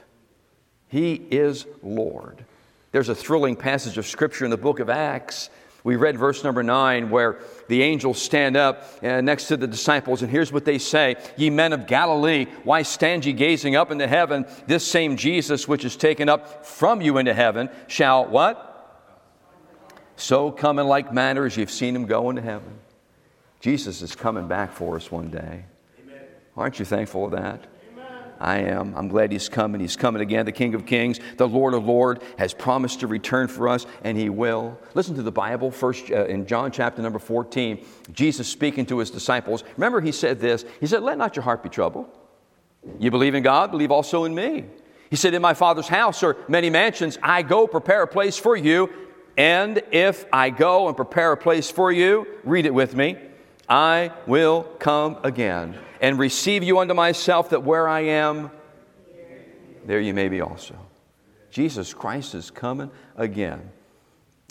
He 0.89 1.15
is 1.15 1.67
Lord. 1.83 2.45
There's 2.93 3.09
a 3.09 3.15
thrilling 3.15 3.57
passage 3.57 3.99
of 3.99 4.07
scripture 4.07 4.45
in 4.45 4.51
the 4.51 4.57
book 4.57 4.79
of 4.79 4.89
Acts. 4.89 5.51
We 5.83 5.97
read 5.97 6.17
verse 6.17 6.45
number 6.45 6.63
nine 6.63 7.11
where 7.11 7.39
the 7.69 7.83
angels 7.83 8.23
stand 8.23 8.57
up 8.57 8.89
uh, 9.03 9.21
next 9.21 9.49
to 9.49 9.57
the 9.57 9.67
disciples, 9.67 10.23
and 10.23 10.31
here's 10.31 10.53
what 10.53 10.65
they 10.65 10.79
say 10.79 11.17
Ye 11.37 11.51
men 11.51 11.73
of 11.73 11.87
Galilee, 11.87 12.47
why 12.63 12.83
stand 12.83 13.25
ye 13.25 13.33
gazing 13.33 13.77
up 13.77 13.91
into 13.91 14.07
heaven? 14.07 14.47
This 14.67 14.87
same 14.87 15.17
Jesus, 15.17 15.67
which 15.67 15.85
is 15.85 15.97
taken 15.97 16.29
up 16.29 16.65
from 16.65 17.01
you 17.01 17.19
into 17.19 17.35
heaven, 17.35 17.69
shall 17.87 18.27
what? 18.27 18.74
So 20.17 20.51
come 20.51 20.79
in 20.79 20.87
like 20.87 21.13
manner 21.13 21.45
as 21.45 21.57
you've 21.57 21.71
seen 21.71 21.95
him 21.95 22.07
go 22.07 22.31
into 22.31 22.43
heaven. 22.43 22.79
Jesus 23.61 24.03
is 24.03 24.15
coming 24.15 24.47
back 24.47 24.73
for 24.73 24.97
us 24.97 25.11
one 25.11 25.31
day. 25.31 25.65
Amen. 26.03 26.23
Aren't 26.57 26.79
you 26.79 26.85
thankful 26.85 27.25
of 27.25 27.33
that? 27.33 27.65
Amen. 27.93 28.07
I 28.39 28.59
am. 28.59 28.95
I'm 28.95 29.09
glad 29.09 29.33
he's 29.33 29.49
coming. 29.49 29.81
He's 29.81 29.97
coming 29.97 30.21
again. 30.21 30.45
The 30.45 30.53
King 30.53 30.75
of 30.75 30.85
Kings, 30.85 31.19
the 31.39 31.49
Lord 31.49 31.73
of 31.73 31.87
Lords, 31.87 32.23
has 32.37 32.53
promised 32.53 33.01
to 33.01 33.07
return 33.07 33.49
for 33.49 33.69
us, 33.69 33.87
and 34.03 34.19
he 34.19 34.29
will. 34.29 34.79
Listen 34.93 35.15
to 35.15 35.23
the 35.23 35.33
Bible, 35.33 35.71
first 35.71 36.11
uh, 36.11 36.27
in 36.27 36.47
John 36.47 36.71
chapter 36.73 37.01
number 37.01 37.19
14. 37.19 37.85
Jesus 38.13 38.47
speaking 38.47 38.85
to 38.87 38.99
his 38.99 39.11
disciples. 39.11 39.65
Remember, 39.77 40.01
he 40.01 40.13
said 40.13 40.41
this. 40.41 40.65
He 40.79 40.87
said, 40.87 41.03
Let 41.03 41.17
not 41.17 41.35
your 41.35 41.43
heart 41.43 41.63
be 41.63 41.71
troubled. 41.71 42.07
You 42.99 43.11
believe 43.11 43.35
in 43.35 43.43
God, 43.43 43.71
believe 43.71 43.91
also 43.91 44.25
in 44.25 44.35
me. 44.35 44.67
He 45.11 45.17
said, 45.17 45.33
In 45.33 45.43
my 45.43 45.55
Father's 45.55 45.89
house 45.89 46.23
are 46.23 46.37
many 46.49 46.71
mansions. 46.71 47.19
I 47.23 47.43
go 47.43 47.67
prepare 47.67 48.03
a 48.03 48.07
place 48.07 48.37
for 48.37 48.57
you. 48.57 48.91
And 49.37 49.83
if 49.91 50.27
I 50.33 50.51
go 50.51 50.87
and 50.89 50.97
prepare 50.97 51.33
a 51.33 51.37
place 51.37 51.71
for 51.71 51.91
you, 51.91 52.27
read 52.45 52.67
it 52.67 52.75
with 52.75 52.95
me, 52.95 53.17
I 53.69 54.13
will 54.27 54.63
come 54.79 55.19
again 55.25 55.77
and 56.01 56.19
receive 56.19 56.63
you 56.63 56.79
unto 56.79 56.95
myself, 56.95 57.51
that 57.51 57.63
where 57.63 57.89
I 57.89 58.01
am, 58.01 58.51
there 59.87 60.01
you 60.01 60.15
may 60.15 60.29
be 60.29 60.41
also. 60.41 60.77
Jesus 61.51 61.95
Christ 61.95 62.35
is 62.35 62.51
coming 62.51 62.91
again. 63.17 63.71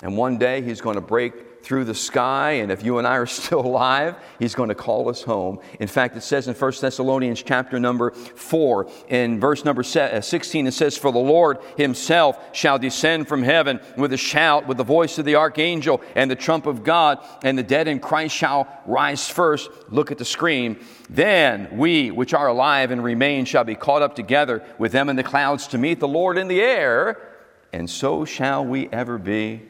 And 0.02 0.18
one 0.18 0.38
day 0.38 0.62
he's 0.62 0.82
going 0.82 0.96
to 0.96 1.02
break 1.02 1.34
through 1.64 1.86
the 1.86 1.96
sky, 1.96 2.52
and 2.52 2.72
if 2.72 2.84
you 2.84 2.98
and 2.98 3.08
I 3.08 3.18
are 3.18 3.26
still 3.42 3.62
alive, 3.62 4.16
he's 4.40 4.54
going 4.54 4.70
to 4.70 4.76
call 4.76 5.10
us 5.10 5.24
home. 5.24 5.60
In 5.80 5.88
fact, 5.88 6.16
it 6.16 6.22
says 6.22 6.48
in 6.48 6.54
1 6.54 6.74
Thessalonians 6.80 7.42
chapter 7.42 7.80
number 7.80 8.12
4, 8.12 8.88
in 9.10 9.40
verse 9.40 9.66
number 9.66 9.82
uh, 9.82 10.22
16, 10.22 10.68
it 10.68 10.74
says, 10.74 10.98
For 10.98 11.12
the 11.12 11.20
Lord 11.20 11.60
himself 11.78 12.38
shall 12.56 12.78
descend 12.78 13.28
from 13.28 13.44
heaven 13.44 13.80
with 13.98 14.14
a 14.14 14.18
shout, 14.18 14.68
with 14.68 14.78
the 14.78 14.84
voice 14.84 15.18
of 15.18 15.26
the 15.26 15.36
archangel, 15.36 16.02
and 16.16 16.30
the 16.30 16.36
trump 16.36 16.66
of 16.66 16.84
God, 16.84 17.20
and 17.44 17.58
the 17.58 17.64
dead 17.64 17.88
in 17.88 18.00
Christ 18.00 18.36
shall 18.36 18.68
rise 18.86 19.30
first. 19.30 19.70
Look 19.90 20.12
at 20.12 20.18
the 20.18 20.26
screen. 20.26 20.80
Then 21.10 21.78
we, 21.78 22.12
which 22.12 22.34
are 22.34 22.48
alive 22.48 22.92
and 22.92 23.04
remain, 23.04 23.46
shall 23.46 23.64
be 23.64 23.76
caught 23.76 24.02
up 24.02 24.16
together 24.16 24.64
with 24.78 24.92
them 24.92 25.10
in 25.10 25.16
the 25.16 25.24
clouds 25.24 25.68
to 25.68 25.78
meet 25.78 26.00
the 26.00 26.08
Lord 26.08 26.38
in 26.38 26.48
the 26.48 26.62
air 26.62 27.30
and 27.74 27.90
so 27.90 28.24
shall 28.24 28.64
we 28.64 28.88
ever 28.90 29.18
be 29.18 29.64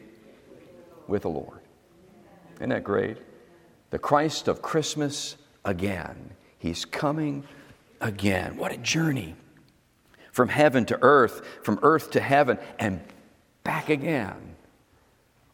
with 1.08 1.22
the 1.22 1.30
Lord. 1.30 1.63
Isn't 2.56 2.70
that 2.70 2.84
great? 2.84 3.18
The 3.90 3.98
Christ 3.98 4.48
of 4.48 4.62
Christmas 4.62 5.36
again. 5.64 6.30
He's 6.58 6.84
coming 6.84 7.44
again. 8.00 8.56
What 8.56 8.72
a 8.72 8.76
journey 8.76 9.34
from 10.32 10.48
heaven 10.48 10.84
to 10.86 10.98
earth, 11.02 11.42
from 11.62 11.78
earth 11.82 12.10
to 12.12 12.20
heaven, 12.20 12.58
and 12.78 13.00
back 13.62 13.88
again. 13.88 14.56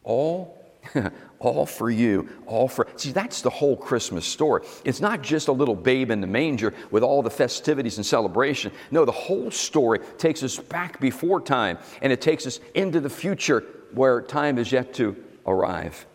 All, 0.03 0.57
all 1.39 1.65
for 1.65 1.89
you, 1.89 2.27
all 2.47 2.67
for. 2.67 2.87
See, 2.95 3.11
that's 3.11 3.41
the 3.41 3.49
whole 3.49 3.77
Christmas 3.77 4.25
story. 4.25 4.63
It's 4.83 4.99
not 4.99 5.21
just 5.21 5.47
a 5.47 5.51
little 5.51 5.75
babe 5.75 6.09
in 6.09 6.19
the 6.19 6.27
manger 6.27 6.73
with 6.89 7.03
all 7.03 7.21
the 7.21 7.29
festivities 7.29 7.97
and 7.97 8.05
celebration. 8.05 8.71
No, 8.89 9.05
the 9.05 9.11
whole 9.11 9.51
story 9.51 9.99
takes 10.17 10.41
us 10.43 10.57
back 10.57 10.99
before 10.99 11.41
time 11.41 11.77
and 12.01 12.11
it 12.11 12.21
takes 12.21 12.47
us 12.47 12.59
into 12.73 12.99
the 12.99 13.09
future 13.09 13.63
where 13.93 14.21
time 14.21 14.57
is 14.57 14.71
yet 14.71 14.93
to 14.95 15.15
arrive. 15.45 16.05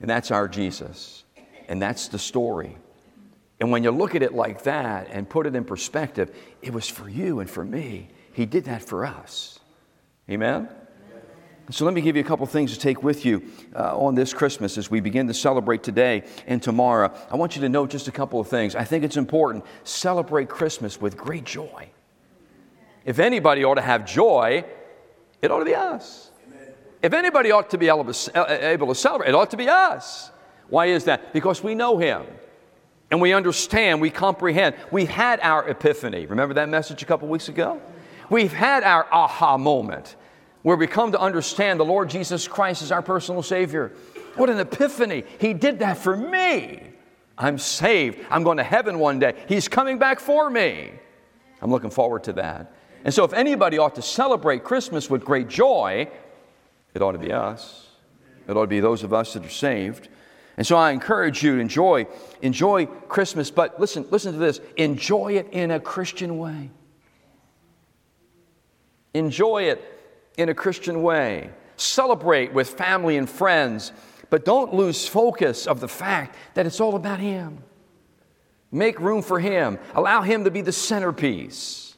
And 0.00 0.08
that's 0.08 0.30
our 0.30 0.48
Jesus. 0.48 1.24
And 1.68 1.80
that's 1.80 2.08
the 2.08 2.18
story. 2.18 2.76
And 3.60 3.70
when 3.70 3.84
you 3.84 3.90
look 3.90 4.14
at 4.14 4.22
it 4.22 4.34
like 4.34 4.62
that 4.64 5.08
and 5.10 5.28
put 5.28 5.46
it 5.46 5.54
in 5.54 5.64
perspective, 5.64 6.34
it 6.62 6.72
was 6.72 6.88
for 6.88 7.08
you 7.08 7.40
and 7.40 7.48
for 7.48 7.64
me. 7.64 8.08
He 8.32 8.46
did 8.46 8.64
that 8.64 8.82
for 8.82 9.04
us. 9.04 9.60
Amen? 10.28 10.68
So 11.70 11.84
let 11.84 11.94
me 11.94 12.00
give 12.00 12.16
you 12.16 12.22
a 12.22 12.26
couple 12.26 12.44
things 12.46 12.72
to 12.72 12.80
take 12.80 13.04
with 13.04 13.24
you 13.24 13.44
uh, 13.76 13.96
on 13.96 14.16
this 14.16 14.34
Christmas 14.34 14.76
as 14.76 14.90
we 14.90 14.98
begin 14.98 15.28
to 15.28 15.34
celebrate 15.34 15.84
today 15.84 16.24
and 16.48 16.60
tomorrow. 16.60 17.14
I 17.30 17.36
want 17.36 17.54
you 17.54 17.62
to 17.62 17.68
note 17.68 17.90
just 17.90 18.08
a 18.08 18.12
couple 18.12 18.40
of 18.40 18.48
things. 18.48 18.74
I 18.74 18.82
think 18.82 19.04
it's 19.04 19.16
important. 19.16 19.64
Celebrate 19.84 20.48
Christmas 20.48 21.00
with 21.00 21.16
great 21.16 21.44
joy. 21.44 21.90
If 23.04 23.20
anybody 23.20 23.62
ought 23.62 23.76
to 23.76 23.82
have 23.82 24.04
joy, 24.04 24.64
it 25.42 25.50
ought 25.50 25.60
to 25.60 25.64
be 25.64 25.76
us. 25.76 26.29
If 27.02 27.12
anybody 27.12 27.50
ought 27.50 27.70
to 27.70 27.78
be 27.78 27.88
able 27.88 28.12
to, 28.12 28.38
uh, 28.38 28.68
able 28.68 28.88
to 28.88 28.94
celebrate, 28.94 29.28
it 29.28 29.34
ought 29.34 29.50
to 29.50 29.56
be 29.56 29.68
us. 29.68 30.30
Why 30.68 30.86
is 30.86 31.04
that? 31.04 31.32
Because 31.32 31.62
we 31.62 31.74
know 31.74 31.98
Him 31.98 32.24
and 33.10 33.20
we 33.20 33.32
understand, 33.32 34.00
we 34.00 34.10
comprehend. 34.10 34.76
We've 34.90 35.08
had 35.08 35.40
our 35.40 35.68
epiphany. 35.68 36.26
Remember 36.26 36.54
that 36.54 36.68
message 36.68 37.02
a 37.02 37.06
couple 37.06 37.28
weeks 37.28 37.48
ago? 37.48 37.80
We've 38.28 38.52
had 38.52 38.84
our 38.84 39.06
aha 39.10 39.58
moment 39.58 40.14
where 40.62 40.76
we 40.76 40.86
come 40.86 41.12
to 41.12 41.20
understand 41.20 41.80
the 41.80 41.84
Lord 41.84 42.10
Jesus 42.10 42.46
Christ 42.46 42.82
is 42.82 42.92
our 42.92 43.02
personal 43.02 43.42
Savior. 43.42 43.92
What 44.36 44.50
an 44.50 44.60
epiphany! 44.60 45.24
He 45.38 45.54
did 45.54 45.80
that 45.80 45.98
for 45.98 46.16
me. 46.16 46.82
I'm 47.36 47.58
saved. 47.58 48.18
I'm 48.30 48.44
going 48.44 48.58
to 48.58 48.62
heaven 48.62 48.98
one 48.98 49.18
day. 49.18 49.34
He's 49.48 49.66
coming 49.66 49.98
back 49.98 50.20
for 50.20 50.50
me. 50.50 50.92
I'm 51.62 51.70
looking 51.70 51.90
forward 51.90 52.24
to 52.24 52.34
that. 52.34 52.72
And 53.04 53.12
so, 53.12 53.24
if 53.24 53.32
anybody 53.32 53.78
ought 53.78 53.94
to 53.94 54.02
celebrate 54.02 54.62
Christmas 54.62 55.08
with 55.08 55.24
great 55.24 55.48
joy, 55.48 56.08
it 56.94 57.02
ought 57.02 57.12
to 57.12 57.18
be 57.18 57.32
us. 57.32 57.86
It 58.48 58.56
ought 58.56 58.62
to 58.62 58.66
be 58.66 58.80
those 58.80 59.02
of 59.02 59.12
us 59.12 59.34
that 59.34 59.44
are 59.44 59.50
saved. 59.50 60.08
And 60.56 60.66
so 60.66 60.76
I 60.76 60.90
encourage 60.90 61.42
you 61.42 61.56
to 61.56 61.60
enjoy, 61.60 62.06
enjoy 62.42 62.86
Christmas, 62.86 63.50
but 63.50 63.80
listen, 63.80 64.06
listen 64.10 64.32
to 64.32 64.38
this. 64.38 64.60
Enjoy 64.76 65.34
it 65.34 65.48
in 65.52 65.70
a 65.70 65.80
Christian 65.80 66.38
way. 66.38 66.70
Enjoy 69.14 69.64
it 69.64 69.82
in 70.36 70.48
a 70.48 70.54
Christian 70.54 71.02
way. 71.02 71.50
Celebrate 71.76 72.52
with 72.52 72.68
family 72.70 73.16
and 73.16 73.28
friends, 73.28 73.92
but 74.28 74.44
don't 74.44 74.74
lose 74.74 75.08
focus 75.08 75.66
of 75.66 75.80
the 75.80 75.88
fact 75.88 76.36
that 76.54 76.66
it's 76.66 76.80
all 76.80 76.94
about 76.94 77.20
Him. 77.20 77.62
Make 78.70 79.00
room 79.00 79.22
for 79.22 79.40
Him, 79.40 79.78
allow 79.94 80.22
Him 80.22 80.44
to 80.44 80.50
be 80.50 80.60
the 80.60 80.72
centerpiece. 80.72 81.89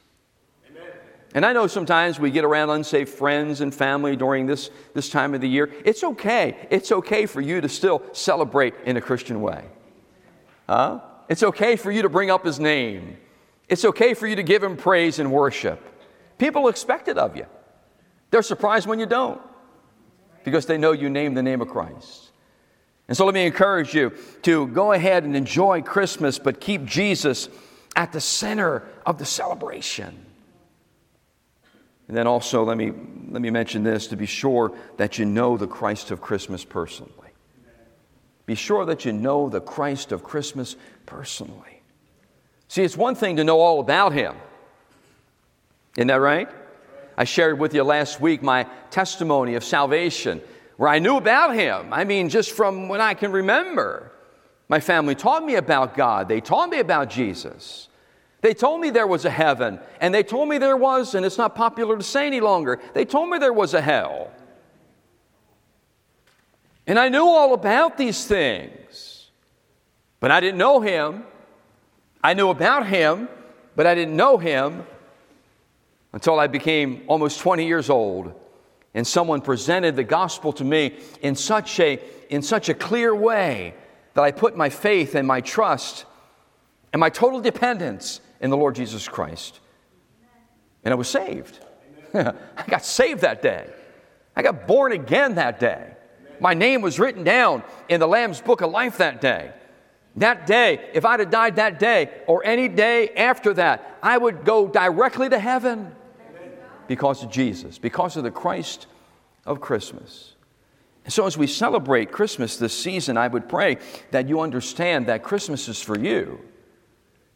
And 1.34 1.46
I 1.46 1.52
know 1.52 1.66
sometimes 1.66 2.20
we 2.20 2.30
get 2.30 2.44
around 2.44 2.70
unsaved 2.70 3.08
friends 3.08 3.62
and 3.62 3.74
family 3.74 4.16
during 4.16 4.46
this, 4.46 4.70
this 4.92 5.08
time 5.08 5.34
of 5.34 5.40
the 5.40 5.48
year. 5.48 5.70
It's 5.84 6.04
okay. 6.04 6.68
It's 6.70 6.92
okay 6.92 7.26
for 7.26 7.40
you 7.40 7.60
to 7.60 7.68
still 7.68 8.02
celebrate 8.12 8.74
in 8.84 8.96
a 8.96 9.00
Christian 9.00 9.40
way. 9.40 9.64
Huh? 10.68 11.00
It's 11.28 11.42
okay 11.42 11.76
for 11.76 11.90
you 11.90 12.02
to 12.02 12.10
bring 12.10 12.30
up 12.30 12.44
His 12.44 12.60
name. 12.60 13.16
It's 13.68 13.84
okay 13.86 14.12
for 14.12 14.26
you 14.26 14.36
to 14.36 14.42
give 14.42 14.62
Him 14.62 14.76
praise 14.76 15.18
and 15.18 15.32
worship. 15.32 15.80
People 16.36 16.68
expect 16.68 17.08
it 17.08 17.16
of 17.16 17.36
you. 17.36 17.46
They're 18.30 18.42
surprised 18.42 18.86
when 18.86 18.98
you 18.98 19.06
don't 19.06 19.40
because 20.44 20.66
they 20.66 20.76
know 20.76 20.92
you 20.92 21.08
name 21.08 21.34
the 21.34 21.42
name 21.42 21.60
of 21.62 21.68
Christ. 21.68 22.30
And 23.08 23.16
so 23.16 23.24
let 23.24 23.34
me 23.34 23.46
encourage 23.46 23.94
you 23.94 24.12
to 24.42 24.66
go 24.68 24.92
ahead 24.92 25.24
and 25.24 25.36
enjoy 25.36 25.82
Christmas, 25.82 26.38
but 26.38 26.60
keep 26.60 26.84
Jesus 26.84 27.48
at 27.96 28.12
the 28.12 28.20
center 28.20 28.84
of 29.04 29.18
the 29.18 29.24
celebration. 29.24 30.26
And 32.12 32.18
then 32.18 32.26
also, 32.26 32.62
let 32.62 32.76
me, 32.76 32.92
let 33.30 33.40
me 33.40 33.48
mention 33.48 33.84
this 33.84 34.08
to 34.08 34.16
be 34.16 34.26
sure 34.26 34.70
that 34.98 35.18
you 35.18 35.24
know 35.24 35.56
the 35.56 35.66
Christ 35.66 36.10
of 36.10 36.20
Christmas 36.20 36.62
personally. 36.62 37.30
Be 38.44 38.54
sure 38.54 38.84
that 38.84 39.06
you 39.06 39.14
know 39.14 39.48
the 39.48 39.62
Christ 39.62 40.12
of 40.12 40.22
Christmas 40.22 40.76
personally. 41.06 41.80
See, 42.68 42.82
it's 42.82 42.98
one 42.98 43.14
thing 43.14 43.36
to 43.36 43.44
know 43.44 43.60
all 43.60 43.80
about 43.80 44.12
Him. 44.12 44.36
Isn't 45.96 46.08
that 46.08 46.16
right? 46.16 46.50
I 47.16 47.24
shared 47.24 47.58
with 47.58 47.72
you 47.72 47.82
last 47.82 48.20
week 48.20 48.42
my 48.42 48.66
testimony 48.90 49.54
of 49.54 49.64
salvation, 49.64 50.42
where 50.76 50.90
I 50.90 50.98
knew 50.98 51.16
about 51.16 51.54
Him. 51.54 51.94
I 51.94 52.04
mean, 52.04 52.28
just 52.28 52.50
from 52.50 52.90
when 52.90 53.00
I 53.00 53.14
can 53.14 53.32
remember. 53.32 54.12
My 54.68 54.80
family 54.80 55.14
taught 55.14 55.46
me 55.46 55.54
about 55.54 55.96
God, 55.96 56.28
they 56.28 56.42
taught 56.42 56.68
me 56.68 56.78
about 56.78 57.08
Jesus. 57.08 57.88
They 58.42 58.54
told 58.54 58.80
me 58.80 58.90
there 58.90 59.06
was 59.06 59.24
a 59.24 59.30
heaven, 59.30 59.80
and 60.00 60.12
they 60.12 60.24
told 60.24 60.48
me 60.48 60.58
there 60.58 60.76
was, 60.76 61.14
and 61.14 61.24
it's 61.24 61.38
not 61.38 61.54
popular 61.54 61.96
to 61.96 62.02
say 62.02 62.26
any 62.26 62.40
longer, 62.40 62.80
they 62.92 63.04
told 63.04 63.30
me 63.30 63.38
there 63.38 63.52
was 63.52 63.72
a 63.72 63.80
hell. 63.80 64.30
And 66.86 66.98
I 66.98 67.08
knew 67.08 67.24
all 67.24 67.54
about 67.54 67.96
these 67.96 68.26
things, 68.26 69.30
but 70.18 70.32
I 70.32 70.40
didn't 70.40 70.58
know 70.58 70.80
Him. 70.80 71.22
I 72.22 72.34
knew 72.34 72.48
about 72.48 72.86
Him, 72.86 73.28
but 73.76 73.86
I 73.86 73.94
didn't 73.94 74.16
know 74.16 74.38
Him 74.38 74.84
until 76.12 76.40
I 76.40 76.48
became 76.48 77.04
almost 77.06 77.38
20 77.38 77.64
years 77.64 77.88
old 77.88 78.34
and 78.94 79.06
someone 79.06 79.40
presented 79.40 79.96
the 79.96 80.04
gospel 80.04 80.52
to 80.54 80.64
me 80.64 80.98
in 81.22 81.34
such 81.34 81.78
a, 81.80 82.00
in 82.28 82.42
such 82.42 82.68
a 82.68 82.74
clear 82.74 83.14
way 83.14 83.74
that 84.14 84.22
I 84.22 84.32
put 84.32 84.56
my 84.56 84.68
faith 84.68 85.14
and 85.14 85.26
my 85.26 85.40
trust 85.40 86.04
and 86.92 87.00
my 87.00 87.08
total 87.08 87.40
dependence 87.40 88.20
in 88.42 88.50
the 88.50 88.56
Lord 88.56 88.74
Jesus 88.74 89.08
Christ. 89.08 89.60
And 90.84 90.92
I 90.92 90.96
was 90.96 91.08
saved. 91.08 91.60
I 92.14 92.34
got 92.68 92.84
saved 92.84 93.22
that 93.22 93.40
day. 93.40 93.70
I 94.36 94.42
got 94.42 94.66
born 94.66 94.92
again 94.92 95.36
that 95.36 95.60
day. 95.60 95.94
My 96.40 96.52
name 96.52 96.82
was 96.82 96.98
written 96.98 97.22
down 97.22 97.62
in 97.88 98.00
the 98.00 98.08
Lamb's 98.08 98.40
Book 98.40 98.60
of 98.60 98.70
Life 98.70 98.98
that 98.98 99.20
day. 99.20 99.52
That 100.16 100.46
day, 100.46 100.90
if 100.92 101.04
I'd 101.04 101.20
have 101.20 101.30
died 101.30 101.56
that 101.56 101.78
day 101.78 102.10
or 102.26 102.44
any 102.44 102.68
day 102.68 103.10
after 103.10 103.54
that, 103.54 103.98
I 104.02 104.18
would 104.18 104.44
go 104.44 104.66
directly 104.66 105.28
to 105.28 105.38
heaven 105.38 105.94
because 106.88 107.22
of 107.22 107.30
Jesus, 107.30 107.78
because 107.78 108.16
of 108.16 108.24
the 108.24 108.30
Christ 108.30 108.88
of 109.46 109.60
Christmas. 109.60 110.34
And 111.04 111.12
so, 111.12 111.26
as 111.26 111.38
we 111.38 111.46
celebrate 111.46 112.12
Christmas 112.12 112.56
this 112.56 112.78
season, 112.78 113.16
I 113.16 113.28
would 113.28 113.48
pray 113.48 113.78
that 114.10 114.28
you 114.28 114.40
understand 114.40 115.06
that 115.06 115.22
Christmas 115.22 115.68
is 115.68 115.80
for 115.80 115.98
you. 115.98 116.40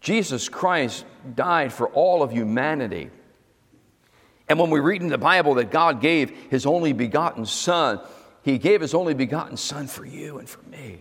Jesus 0.01 0.49
Christ 0.49 1.05
died 1.35 1.73
for 1.73 1.89
all 1.89 2.23
of 2.23 2.33
humanity. 2.33 3.11
And 4.49 4.59
when 4.59 4.71
we 4.71 4.81
read 4.81 5.03
in 5.03 5.09
the 5.09 5.19
Bible 5.19 5.55
that 5.55 5.71
God 5.71 6.01
gave 6.01 6.31
His 6.51 6.67
only 6.67 6.93
begotten 6.93 7.45
Son, 7.45 8.01
He 8.43 8.59
gave 8.59 8.81
His 8.81 8.95
only 8.95 9.15
begotten 9.15 9.57
Son 9.57 9.87
for 9.87 10.05
you 10.05 10.39
and 10.39 10.49
for 10.49 10.63
me. 10.69 11.01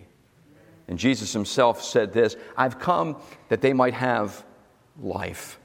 And 0.88 0.98
Jesus 0.98 1.34
Himself 1.34 1.84
said 1.84 2.14
this 2.14 2.36
I've 2.58 2.80
come 2.80 3.18
that 3.50 3.62
they 3.62 3.74
might 3.74 3.94
have 3.94 4.44
life. 5.00 5.60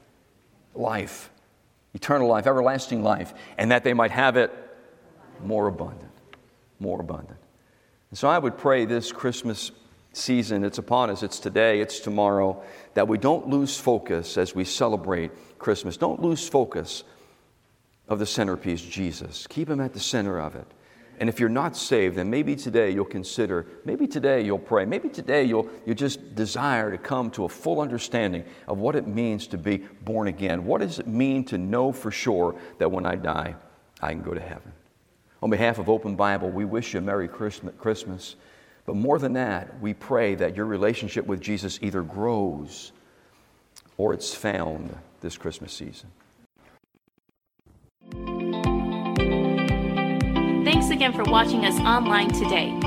Life 0.75 1.31
eternal 1.93 2.27
life, 2.27 2.47
everlasting 2.47 3.03
life, 3.03 3.33
and 3.57 3.71
that 3.71 3.83
they 3.83 3.93
might 3.93 4.11
have 4.11 4.37
it 4.37 4.51
more 5.43 5.67
abundant. 5.67 6.11
More 6.79 6.99
abundant. 6.99 7.39
And 8.09 8.17
so 8.17 8.27
I 8.27 8.37
would 8.37 8.57
pray 8.57 8.85
this 8.85 9.11
Christmas 9.11 9.71
season, 10.13 10.63
it's 10.63 10.77
upon 10.77 11.09
us, 11.09 11.23
it's 11.23 11.39
today, 11.39 11.79
it's 11.79 11.99
tomorrow, 11.99 12.61
that 12.93 13.07
we 13.07 13.17
don't 13.17 13.47
lose 13.47 13.79
focus 13.79 14.37
as 14.37 14.53
we 14.53 14.65
celebrate 14.65 15.31
Christmas. 15.57 15.97
Don't 15.97 16.21
lose 16.21 16.47
focus 16.47 17.03
of 18.07 18.19
the 18.19 18.25
centerpiece, 18.25 18.81
Jesus. 18.81 19.47
Keep 19.47 19.69
him 19.69 19.79
at 19.79 19.93
the 19.93 19.99
center 19.99 20.39
of 20.39 20.55
it. 20.55 20.67
And 21.19 21.29
if 21.29 21.39
you're 21.39 21.49
not 21.49 21.77
saved, 21.77 22.15
then 22.15 22.31
maybe 22.31 22.55
today 22.55 22.89
you'll 22.89 23.05
consider, 23.05 23.67
maybe 23.85 24.07
today 24.07 24.41
you'll 24.41 24.57
pray, 24.57 24.85
maybe 24.85 25.07
today 25.07 25.43
you'll 25.43 25.69
you 25.85 25.93
just 25.93 26.33
desire 26.33 26.89
to 26.89 26.97
come 26.97 27.29
to 27.31 27.45
a 27.45 27.49
full 27.49 27.79
understanding 27.79 28.43
of 28.67 28.79
what 28.79 28.95
it 28.95 29.07
means 29.07 29.45
to 29.47 29.57
be 29.57 29.77
born 29.77 30.27
again. 30.27 30.65
What 30.65 30.81
does 30.81 30.97
it 30.97 31.07
mean 31.07 31.45
to 31.45 31.59
know 31.59 31.91
for 31.91 32.09
sure 32.09 32.55
that 32.79 32.91
when 32.91 33.05
I 33.05 33.15
die, 33.15 33.55
I 34.01 34.13
can 34.13 34.23
go 34.23 34.33
to 34.33 34.39
heaven? 34.39 34.73
On 35.43 35.49
behalf 35.51 35.77
of 35.77 35.89
Open 35.89 36.15
Bible, 36.15 36.49
we 36.49 36.65
wish 36.65 36.93
you 36.93 36.99
a 36.99 37.03
Merry 37.03 37.27
Christmas. 37.27 38.35
But 38.85 38.95
more 38.95 39.19
than 39.19 39.33
that, 39.33 39.79
we 39.79 39.93
pray 39.93 40.35
that 40.35 40.55
your 40.55 40.65
relationship 40.65 41.25
with 41.25 41.39
Jesus 41.39 41.79
either 41.81 42.01
grows 42.01 42.91
or 43.97 44.13
it's 44.13 44.33
found 44.33 44.95
this 45.21 45.37
Christmas 45.37 45.71
season. 45.71 46.09
Thanks 50.65 50.89
again 50.89 51.13
for 51.13 51.23
watching 51.23 51.65
us 51.65 51.79
online 51.79 52.29
today. 52.29 52.77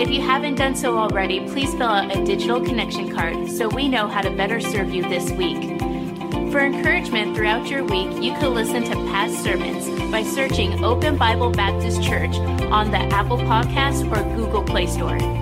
If 0.00 0.10
you 0.10 0.22
haven't 0.22 0.54
done 0.54 0.74
so 0.74 0.96
already, 0.96 1.46
please 1.48 1.70
fill 1.72 1.82
out 1.82 2.16
a 2.16 2.24
digital 2.24 2.64
connection 2.64 3.14
card 3.14 3.50
so 3.50 3.68
we 3.68 3.88
know 3.88 4.08
how 4.08 4.22
to 4.22 4.30
better 4.30 4.58
serve 4.58 4.92
you 4.92 5.02
this 5.02 5.30
week. 5.32 5.78
For 6.50 6.60
encouragement 6.60 7.36
throughout 7.36 7.68
your 7.68 7.84
week, 7.84 8.10
you 8.22 8.32
can 8.32 8.54
listen 8.54 8.82
to 8.84 8.94
past 9.10 9.42
sermons 9.42 9.88
by 10.10 10.22
searching 10.22 10.82
Open 10.84 11.16
Bible 11.16 11.50
Baptist 11.50 12.02
Church 12.02 12.34
on 12.70 12.90
the 12.90 12.98
Apple 12.98 13.38
Podcast 13.38 14.10
or 14.10 14.36
Google 14.36 14.62
Play 14.62 14.86
Store. 14.86 15.41